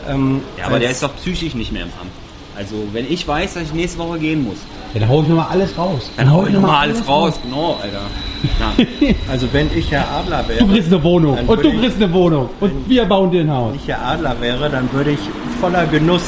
Ähm, 0.09 0.42
Ja, 0.59 0.66
aber 0.66 0.79
der 0.79 0.90
ist 0.90 1.03
doch 1.03 1.14
psychisch 1.16 1.55
nicht 1.55 1.73
mehr 1.73 1.83
im 1.83 1.92
Amt. 2.01 2.11
Also, 2.57 2.75
wenn 2.92 3.11
ich 3.11 3.27
weiß, 3.29 3.55
dass 3.55 3.62
ich 3.64 3.73
nächste 3.73 3.99
Woche 3.99 4.18
gehen 4.18 4.42
muss, 4.44 4.57
Ja, 4.94 5.01
dann 5.01 5.09
hau 5.09 5.23
ich 5.23 5.29
nochmal 5.29 5.47
alles 5.51 5.77
raus. 5.79 6.11
dann 6.16 6.33
hau 6.33 6.44
ich 6.47 6.53
nochmal 6.53 6.88
alles 6.88 7.07
raus. 7.07 7.35
Genau, 7.42 7.79
Alter. 7.83 8.01
Also 9.29 9.48
wenn 9.53 9.68
ich 9.77 9.90
Herr 9.90 10.09
Adler 10.11 10.46
wäre, 10.48 10.61
Du 10.61 10.68
kriegst 10.68 10.92
eine 10.92 11.03
Wohnung 11.03 11.37
dann 11.37 11.46
und 11.46 11.57
würde 11.57 11.62
du 11.70 11.74
ich- 11.74 11.81
kriegst 11.81 11.96
eine 12.03 12.12
Wohnung 12.12 12.48
und 12.61 12.88
wir 12.88 13.05
bauen 13.05 13.31
dir 13.31 13.40
ein 13.40 13.51
Haus. 13.53 13.72
wenn 13.72 13.81
ich 13.81 13.88
Herr 13.88 14.03
Adler 14.07 14.37
wäre, 14.40 14.70
dann 14.70 14.92
würde 14.92 15.11
ich 15.12 15.20
voller 15.61 15.87
Genuss 15.87 16.22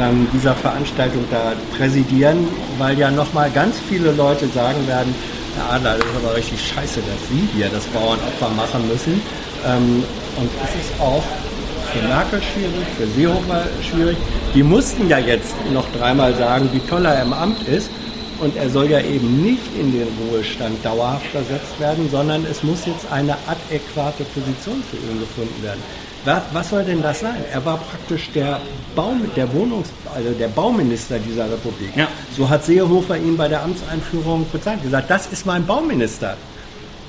ähm, 0.00 0.26
dieser 0.32 0.54
Veranstaltung 0.54 1.24
da 1.30 1.52
präsidieren, 1.76 2.38
weil 2.78 2.98
ja 2.98 3.10
nochmal 3.10 3.50
ganz 3.50 3.76
viele 3.88 4.12
Leute 4.12 4.46
sagen 4.48 4.86
werden, 4.86 5.14
Herr 5.56 5.74
Adler, 5.76 5.96
das 5.98 6.06
ist 6.06 6.24
aber 6.24 6.36
richtig 6.36 6.60
scheiße, 6.66 7.00
dass 7.00 7.28
Sie 7.28 7.46
hier 7.54 7.68
das 7.68 7.84
Bauernopfer 7.86 8.48
machen 8.56 8.88
müssen. 8.88 9.20
Ähm, 9.66 10.02
und 10.36 10.48
es 10.64 10.70
ist 10.86 11.00
auch 11.00 11.22
für 11.92 12.06
Merkel 12.06 12.40
schwierig, 12.40 12.86
für 12.96 13.06
Seehofer 13.08 13.64
schwierig. 13.82 14.16
Die 14.54 14.62
mussten 14.62 15.08
ja 15.08 15.18
jetzt 15.18 15.54
noch 15.74 15.84
dreimal 15.98 16.34
sagen, 16.36 16.68
wie 16.72 16.80
toll 16.80 17.04
er 17.04 17.20
im 17.22 17.32
Amt 17.32 17.62
ist. 17.68 17.90
Und 18.40 18.56
er 18.56 18.70
soll 18.70 18.88
ja 18.90 19.00
eben 19.00 19.42
nicht 19.42 19.62
in 19.78 19.92
den 19.92 20.06
Ruhestand 20.30 20.84
dauerhaft 20.84 21.26
versetzt 21.26 21.78
werden, 21.80 22.08
sondern 22.10 22.44
es 22.48 22.62
muss 22.62 22.86
jetzt 22.86 23.10
eine 23.10 23.36
adäquate 23.48 24.22
Position 24.24 24.82
für 24.88 24.96
ihn 24.96 25.18
gefunden 25.18 25.60
werden. 25.62 25.82
Wa- 26.24 26.42
Was 26.52 26.70
soll 26.70 26.84
denn 26.84 27.02
das 27.02 27.20
sein? 27.20 27.36
Er 27.52 27.64
war 27.64 27.78
praktisch 27.78 28.30
der 28.34 28.60
Baum, 28.94 29.22
der 29.34 29.52
Wohnungs, 29.52 29.88
also 30.14 30.30
der 30.30 30.48
Bauminister 30.48 31.18
dieser 31.18 31.44
Republik. 31.50 31.90
Ja. 31.96 32.06
So 32.36 32.48
hat 32.48 32.64
Seehofer 32.64 33.16
ihn 33.16 33.36
bei 33.36 33.48
der 33.48 33.62
Amtseinführung 33.62 34.46
bezeichnet. 34.52 34.84
Gesagt, 34.84 35.10
das 35.10 35.26
ist 35.28 35.44
mein 35.44 35.66
Bauminister. 35.66 36.36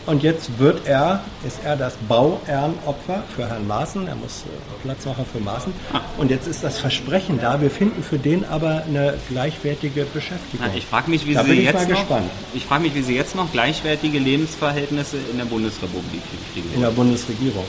Und 0.09 0.23
jetzt 0.23 0.57
wird 0.57 0.87
er, 0.87 1.21
ist 1.45 1.59
er 1.63 1.75
das 1.75 1.93
Bauernopfer 2.07 3.21
für 3.35 3.47
Herrn 3.47 3.67
Maaßen. 3.67 4.07
Er 4.07 4.15
muss 4.15 4.41
äh, 4.41 4.81
Platz 4.83 5.05
machen 5.05 5.23
für 5.31 5.39
Maaßen. 5.39 5.71
Und 6.17 6.31
jetzt 6.31 6.47
ist 6.47 6.63
das 6.63 6.79
Versprechen 6.79 7.39
da. 7.39 7.61
Wir 7.61 7.69
finden 7.69 8.01
für 8.01 8.17
den 8.17 8.43
aber 8.43 8.81
eine 8.87 9.13
gleichwertige 9.29 10.05
Beschäftigung. 10.05 10.65
Na, 10.67 10.75
ich 10.75 10.85
frage 10.87 11.11
mich, 11.11 11.27
wie 11.27 11.35
Da 11.35 11.43
Sie 11.43 11.49
bin 11.51 11.59
ich 11.59 11.65
jetzt 11.65 11.75
mal 11.75 11.81
noch, 11.89 11.99
gespannt. 11.99 12.29
ich 12.55 12.65
frage 12.65 12.81
mich, 12.81 12.95
wie 12.95 13.03
Sie 13.03 13.15
jetzt 13.15 13.35
noch 13.35 13.51
gleichwertige 13.51 14.17
Lebensverhältnisse 14.17 15.17
in 15.31 15.37
der 15.37 15.45
Bundesrepublik 15.45 16.21
kriegen. 16.53 16.73
in 16.73 16.81
der 16.81 16.89
Bundesregierung. 16.89 17.65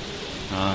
Ja. 0.51 0.75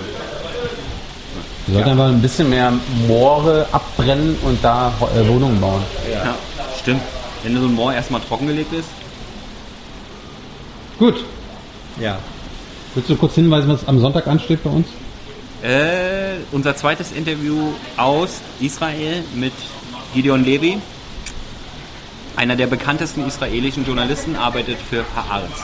Wir 1.66 1.74
sollten 1.74 1.90
einfach 1.90 2.10
ein 2.10 2.22
bisschen 2.22 2.48
mehr 2.52 2.72
Moore 3.08 3.66
abbrennen 3.72 4.38
und 4.44 4.64
da 4.64 4.94
äh, 5.16 5.28
Wohnungen 5.28 5.60
bauen. 5.60 5.82
Ja, 6.14 6.36
stimmt. 6.80 7.02
Wenn 7.44 7.58
so 7.60 7.66
ein 7.66 7.74
Moor 7.74 7.92
erstmal 7.92 8.22
trockengelegt 8.22 8.72
ist. 8.72 8.88
Gut. 11.00 11.26
Ja. 12.00 12.20
Willst 12.94 13.10
du 13.10 13.16
kurz 13.16 13.36
hinweisen, 13.36 13.70
was 13.70 13.88
am 13.88 14.00
Sonntag 14.00 14.28
ansteht 14.28 14.64
bei 14.64 14.70
uns? 14.70 14.88
Äh, 15.62 16.38
unser 16.52 16.76
zweites 16.76 17.12
Interview 17.12 17.74
aus 17.98 18.42
Israel 18.60 19.24
mit 19.36 19.54
Gideon 20.14 20.44
Levi. 20.44 20.78
Einer 22.36 22.56
der 22.56 22.68
bekanntesten 22.68 23.26
israelischen 23.26 23.86
Journalisten 23.86 24.36
arbeitet 24.36 24.78
für 24.78 25.04
Haaretz. 25.16 25.64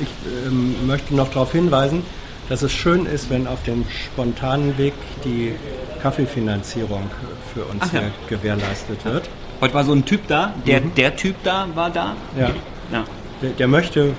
Ich 0.00 0.08
ähm, 0.46 0.86
möchte 0.86 1.14
noch 1.14 1.28
darauf 1.28 1.52
hinweisen, 1.52 2.02
dass 2.48 2.62
es 2.62 2.72
schön 2.72 3.06
ist, 3.06 3.30
wenn 3.30 3.46
auf 3.46 3.62
dem 3.62 3.84
spontanen 3.88 4.78
Weg 4.78 4.94
die 5.24 5.54
Kaffeefinanzierung 6.02 7.10
für 7.54 7.64
uns 7.64 7.82
Ach 7.82 7.92
ja. 7.92 8.02
gewährleistet 8.28 9.04
wird. 9.04 9.28
Heute 9.60 9.74
war 9.74 9.84
so 9.84 9.92
ein 9.92 10.04
Typ 10.04 10.26
da, 10.26 10.54
der, 10.66 10.80
der 10.80 11.14
Typ 11.16 11.36
da 11.44 11.68
war 11.74 11.90
da. 11.90 12.16
Ja. 12.38 12.50
Ja. 12.90 13.04
Der, 13.42 13.50
der 13.50 13.68
möchte 13.68 14.14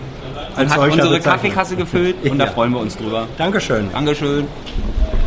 Und 0.56 0.60
als 0.60 0.72
hat 0.72 0.80
solcher 0.80 1.04
unsere. 1.04 1.20
Kaffeekasse 1.20 1.76
gefüllt 1.76 2.16
und 2.30 2.38
da 2.38 2.46
Ja. 2.46 2.52
freuen 2.52 2.72
wir 2.72 2.80
uns 2.80 2.96
drüber. 2.98 3.28
Dankeschön. 3.38 3.89
Dankeschön. 3.92 4.48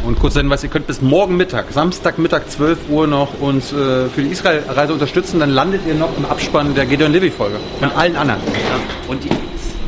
Und 0.06 0.20
kurz 0.20 0.34
Hinweis, 0.36 0.62
ihr 0.62 0.68
könnt 0.70 0.86
bis 0.86 1.02
morgen 1.02 1.36
Mittag, 1.36 1.66
Samstagmittag 1.72 2.42
12 2.48 2.88
Uhr 2.90 3.08
noch 3.08 3.40
uns 3.40 3.72
äh, 3.72 4.08
für 4.08 4.22
die 4.22 4.28
Israel-Reise 4.28 4.92
unterstützen. 4.92 5.40
Dann 5.40 5.50
landet 5.50 5.80
ihr 5.86 5.94
noch 5.94 6.16
im 6.16 6.24
Abspann 6.26 6.74
der 6.76 6.86
Gideon 6.86 7.10
Levy-Folge. 7.12 7.56
Und 7.80 7.96
allen 7.96 8.14
anderen. 8.14 8.40
Ja. 8.46 9.10
Und 9.10 9.24
je, 9.24 9.30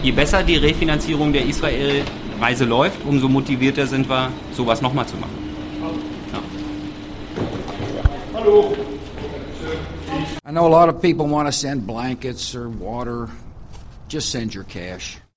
je 0.02 0.10
besser 0.12 0.42
die 0.42 0.56
Refinanzierung 0.56 1.32
der 1.32 1.46
Israel-Reise 1.46 2.64
läuft, 2.64 2.98
umso 3.06 3.28
motivierter 3.28 3.86
sind 3.86 4.08
wir, 4.08 4.30
sowas 4.52 4.82
nochmal 4.82 5.06
zu 5.06 5.16
machen. 5.16 5.38
I 10.44 10.50
know 10.50 10.66
a 10.66 10.68
lot 10.68 10.88
of 10.88 11.02
people 11.02 11.26
want 11.28 11.46
to 11.46 11.52
send 11.52 11.86
blankets 11.86 12.54
or 12.54 12.68
water. 12.68 13.28
Just 14.08 14.30
send 14.30 14.54
your 14.54 14.64
cash. 14.64 15.18